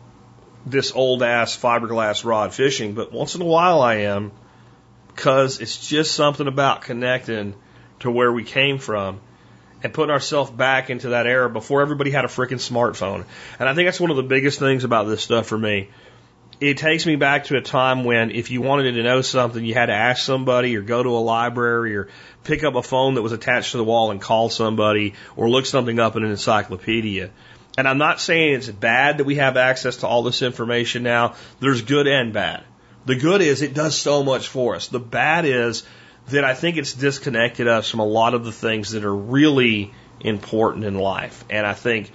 [0.67, 4.33] this old ass fiberglass rod fishing, but once in a while I am
[5.07, 7.55] because it's just something about connecting
[8.01, 9.21] to where we came from
[9.83, 13.25] and putting ourselves back into that era before everybody had a freaking smartphone.
[13.59, 15.89] And I think that's one of the biggest things about this stuff for me
[16.61, 19.75] it takes me back to a time when if you wanted to know something, you
[19.75, 22.09] had to ask somebody or go to a library or
[22.45, 25.67] pick up a phone that was attached to the wall and call somebody or look
[25.67, 27.31] something up in an encyclopedia.
[27.77, 31.35] And I'm not saying it's bad that we have access to all this information now.
[31.61, 32.65] There's good and bad.
[33.07, 34.89] The good is it does so much for us.
[34.89, 35.85] The bad is
[36.31, 39.93] that I think it's disconnected us from a lot of the things that are really
[40.21, 41.45] important in life.
[41.49, 42.11] And I think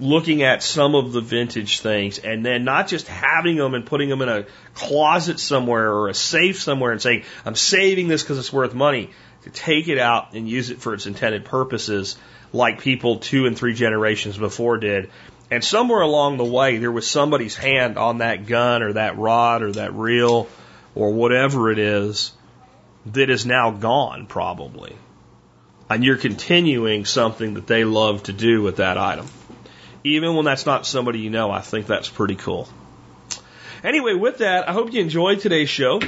[0.00, 4.08] looking at some of the vintage things and then not just having them and putting
[4.08, 8.38] them in a closet somewhere or a safe somewhere and saying, I'm saving this because
[8.38, 9.10] it's worth money,
[9.42, 12.16] to take it out and use it for its intended purposes
[12.52, 15.10] like people two and three generations before did.
[15.50, 19.62] And somewhere along the way, there was somebody's hand on that gun or that rod
[19.62, 20.48] or that reel
[20.94, 22.32] or whatever it is
[23.06, 24.96] that is now gone, probably.
[25.90, 29.26] And you're continuing something that they love to do with that item.
[30.02, 32.68] Even when that's not somebody you know, I think that's pretty cool.
[33.82, 36.00] Anyway, with that, I hope you enjoyed today's show.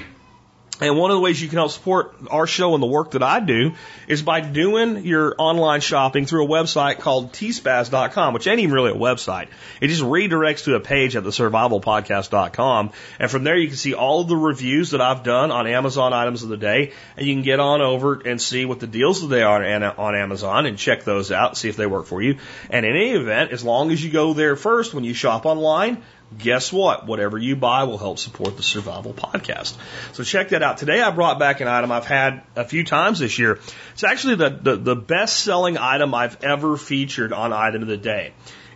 [0.79, 3.23] And one of the ways you can help support our show and the work that
[3.23, 3.73] I do
[4.09, 8.91] is by doing your online shopping through a website called tspaz.com, which ain't even really
[8.91, 9.49] a website.
[9.81, 12.91] It just redirects to a page at the survivalpodcast.com.
[13.19, 16.13] And from there you can see all of the reviews that I've done on Amazon
[16.13, 16.93] items of the day.
[17.17, 19.65] And you can get on over and see what the deals that they are
[19.99, 22.37] on Amazon and check those out, see if they work for you.
[22.69, 26.03] And in any event, as long as you go there first when you shop online,
[26.37, 27.07] guess what?
[27.07, 29.75] Whatever you buy will help support the Survival Podcast.
[30.13, 30.79] So check that out.
[30.79, 33.59] Today I brought back an item I've had a few times this year.
[33.93, 37.97] It's actually the, the, the best selling item I've ever featured on Item of the
[37.97, 38.33] Day.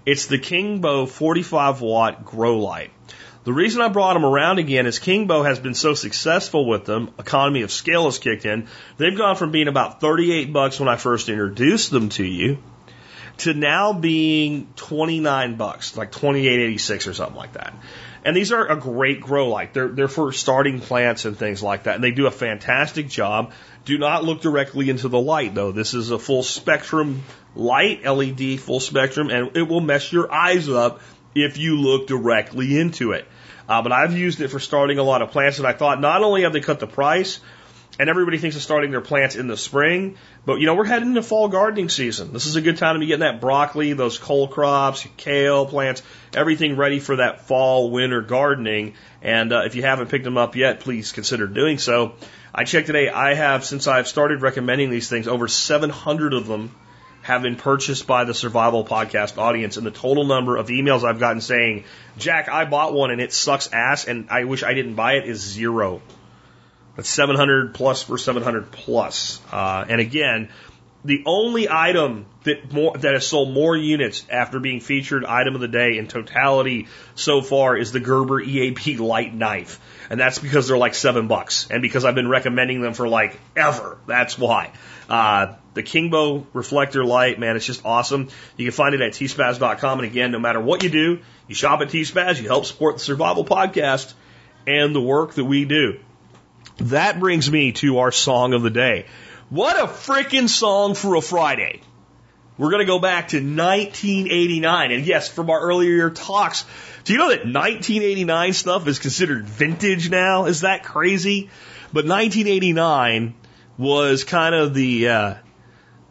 [0.06, 2.90] It's the Kingbo 45 watt grow light.
[3.42, 7.10] The reason I brought them around again is Kingbo has been so successful with them,
[7.18, 8.68] economy of scale has kicked in.
[8.98, 12.58] They've gone from being about 38 bucks when I first introduced them to you
[13.40, 17.74] to now being 29 bucks, like 28.86 or something like that.
[18.24, 19.72] And these are a great grow light.
[19.72, 21.94] They're, they're for starting plants and things like that.
[21.96, 23.52] And they do a fantastic job.
[23.86, 25.72] Do not look directly into the light though.
[25.72, 27.22] This is a full spectrum
[27.54, 31.00] light, LED full spectrum, and it will mess your eyes up
[31.34, 33.26] if you look directly into it.
[33.68, 36.22] Uh, but I've used it for starting a lot of plants and I thought not
[36.22, 37.40] only have they cut the price,
[37.98, 40.16] and everybody thinks of starting their plants in the spring.
[40.46, 42.32] But you know, we're heading into fall gardening season.
[42.32, 46.02] This is a good time to be getting that broccoli, those cole crops, kale plants,
[46.34, 48.94] everything ready for that fall winter gardening.
[49.22, 52.14] And uh, if you haven't picked them up yet, please consider doing so.
[52.54, 53.08] I checked today.
[53.10, 56.74] I have since I've started recommending these things, over 700 of them
[57.22, 61.20] have been purchased by the Survival Podcast audience, and the total number of emails I've
[61.20, 61.84] gotten saying,
[62.16, 65.28] "Jack, I bought one and it sucks ass, and I wish I didn't buy it,"
[65.28, 66.00] is zero.
[66.96, 69.40] That's 700 plus for 700 plus.
[69.52, 70.48] Uh, and again,
[71.04, 75.60] the only item that more that has sold more units after being featured item of
[75.60, 79.80] the day in totality so far is the Gerber EAB light knife.
[80.10, 81.68] And that's because they're like seven bucks.
[81.70, 83.98] And because I've been recommending them for like ever.
[84.06, 84.72] That's why.
[85.08, 88.28] Uh, the Kingbo reflector light, man, it's just awesome.
[88.56, 90.00] You can find it at tspaz.com.
[90.00, 93.00] And again, no matter what you do, you shop at tspaz, you help support the
[93.00, 94.12] survival podcast
[94.66, 96.00] and the work that we do.
[96.80, 99.06] That brings me to our song of the day.
[99.50, 101.82] What a freaking song for a Friday.
[102.56, 104.92] We're going to go back to 1989.
[104.92, 106.64] And yes, from our earlier talks,
[107.04, 110.46] do you know that 1989 stuff is considered vintage now?
[110.46, 111.50] Is that crazy?
[111.92, 113.34] But 1989
[113.76, 115.34] was kind of the, uh,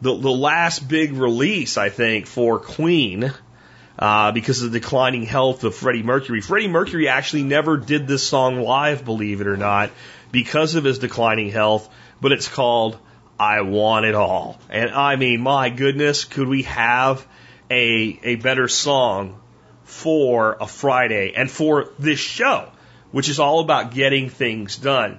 [0.00, 3.32] the, the last big release, I think, for Queen.
[3.98, 6.40] Uh, because of the declining health of Freddie Mercury.
[6.40, 9.90] Freddie Mercury actually never did this song live, believe it or not
[10.32, 11.88] because of his declining health,
[12.20, 12.98] but it's called
[13.38, 14.58] I Want It All.
[14.68, 17.26] And I mean, my goodness, could we have
[17.70, 19.40] a, a better song
[19.84, 22.70] for a Friday and for this show,
[23.10, 25.18] which is all about getting things done.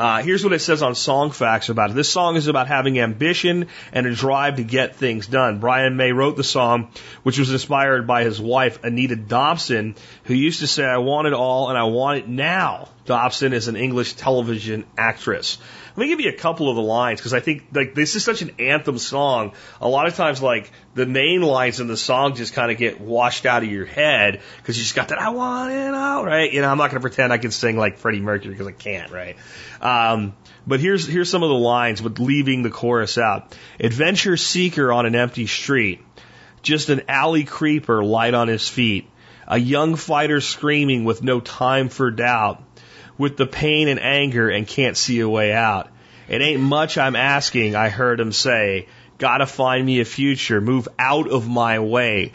[0.00, 1.92] Uh, here's what it says on Songfacts about it.
[1.92, 5.58] This song is about having ambition and a drive to get things done.
[5.58, 6.90] Brian May wrote the song,
[7.22, 9.94] which was inspired by his wife, Anita Dobson,
[10.24, 12.88] who used to say, I want it all and I want it now.
[13.04, 15.58] Dobson is an English television actress.
[16.00, 18.24] Let me give you a couple of the lines because I think like this is
[18.24, 19.52] such an anthem song.
[19.82, 23.02] A lot of times, like the main lines in the song just kind of get
[23.02, 26.50] washed out of your head because you just got that "I want it all," right?
[26.50, 28.72] You know, I'm not going to pretend I can sing like Freddie Mercury because I
[28.72, 29.36] can't, right?
[29.82, 30.34] Um,
[30.66, 33.54] but here's here's some of the lines with leaving the chorus out.
[33.78, 36.00] Adventure seeker on an empty street,
[36.62, 39.06] just an alley creeper light on his feet,
[39.46, 42.62] a young fighter screaming with no time for doubt
[43.20, 45.88] with the pain and anger and can't see a way out.
[46.26, 48.88] It ain't much I'm asking, I heard him say.
[49.18, 52.32] Gotta find me a future, move out of my way.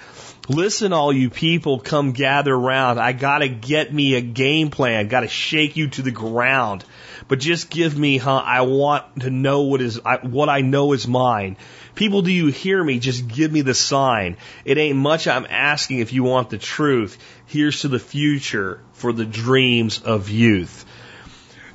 [0.48, 2.99] Listen, all you people, come gather round.
[2.99, 6.86] I gotta get me a game plan, gotta shake you to the ground.
[7.28, 8.44] But just give me, huh?
[8.45, 11.57] I want to know what is, what I know is mine.
[11.96, 13.00] People, do you hear me?
[13.00, 14.38] Just give me the sign.
[14.66, 17.18] It ain't much I'm asking if you want the truth.
[17.46, 20.86] Here's to the future for the dreams of youth.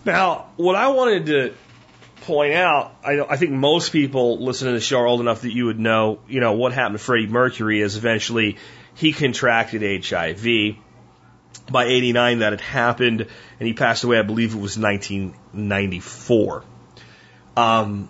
[0.04, 1.54] Now, what I wanted to
[2.22, 5.52] point out, I, I think most people listening to the show are old enough that
[5.52, 8.58] you would know, you know, what happened to Freddie Mercury is eventually
[8.94, 10.76] he contracted HIV.
[11.70, 16.64] By 89, that had happened, and he passed away, I believe it was 1994.
[17.56, 18.08] Um,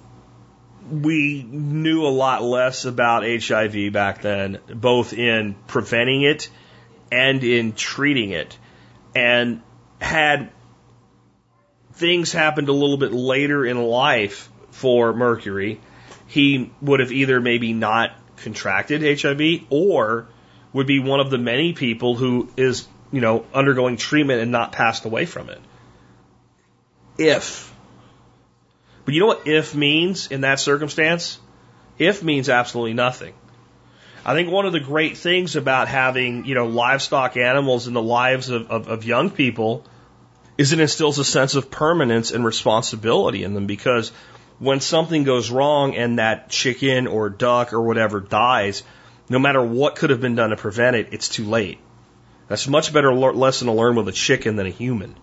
[0.90, 6.48] we knew a lot less about HIV back then, both in preventing it
[7.12, 8.58] and in treating it
[9.14, 9.62] and
[10.00, 10.50] had
[11.94, 15.80] things happened a little bit later in life for Mercury,
[16.26, 20.26] he would have either maybe not contracted HIV or
[20.72, 24.72] would be one of the many people who is, you know, undergoing treatment and not
[24.72, 25.60] passed away from it.
[27.18, 27.69] If.
[29.04, 31.38] But you know what if means in that circumstance?
[31.98, 33.34] If means absolutely nothing.
[34.24, 38.02] I think one of the great things about having, you know, livestock animals in the
[38.02, 39.84] lives of, of, of young people
[40.58, 44.12] is it instills a sense of permanence and responsibility in them because
[44.58, 48.82] when something goes wrong and that chicken or duck or whatever dies,
[49.30, 51.78] no matter what could have been done to prevent it, it's too late.
[52.48, 55.16] That's a much better lesson to learn with a chicken than a human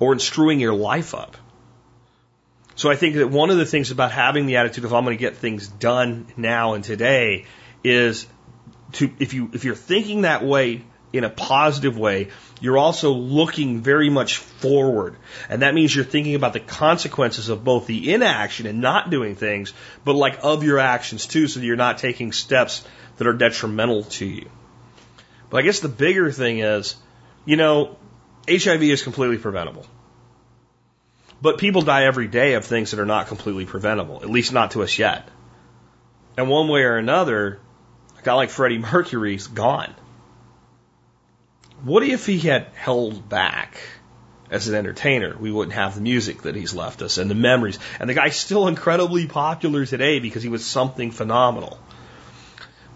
[0.00, 1.36] or in screwing your life up.
[2.76, 5.16] So I think that one of the things about having the attitude of I'm going
[5.16, 7.46] to get things done now and today
[7.82, 8.26] is
[8.92, 12.28] to if you if you're thinking that way in a positive way,
[12.60, 15.16] you're also looking very much forward.
[15.48, 19.34] And that means you're thinking about the consequences of both the inaction and not doing
[19.34, 19.72] things,
[20.04, 22.86] but like of your actions too, so that you're not taking steps
[23.16, 24.50] that are detrimental to you.
[25.48, 26.96] But I guess the bigger thing is,
[27.46, 27.96] you know,
[28.48, 29.86] HIV is completely preventable.
[31.40, 34.72] But people die every day of things that are not completely preventable, at least not
[34.72, 35.28] to us yet.
[36.36, 37.60] And one way or another,
[38.18, 39.94] a guy like Freddie Mercury's gone.
[41.82, 43.78] What if he had held back
[44.50, 45.36] as an entertainer?
[45.38, 47.78] We wouldn't have the music that he's left us and the memories.
[48.00, 51.78] And the guy's still incredibly popular today because he was something phenomenal.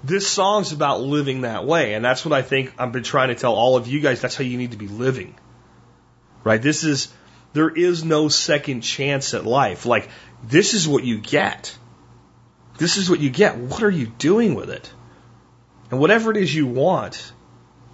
[0.03, 1.93] This song's about living that way.
[1.93, 4.23] And that's what I think I've been trying to tell all of you guys.
[4.23, 5.35] That's how you need to be living.
[6.43, 6.61] Right?
[6.61, 7.13] This is,
[7.53, 9.87] there is no second chance at life.
[9.87, 10.09] Like,
[10.45, 11.77] this is what you get.
[12.79, 13.59] This is what you get.
[13.59, 14.93] What are you doing with it?
[15.91, 17.33] And whatever it is you want,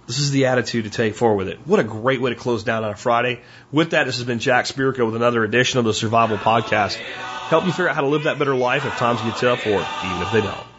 [0.05, 1.59] this is the attitude to take forward with it.
[1.65, 3.41] What a great way to close down on a Friday.
[3.71, 6.95] With that, this has been Jack Spirko with another edition of the Survival Podcast.
[6.95, 9.69] Help you figure out how to live that better life if times get tough or
[9.69, 10.76] even if they don't.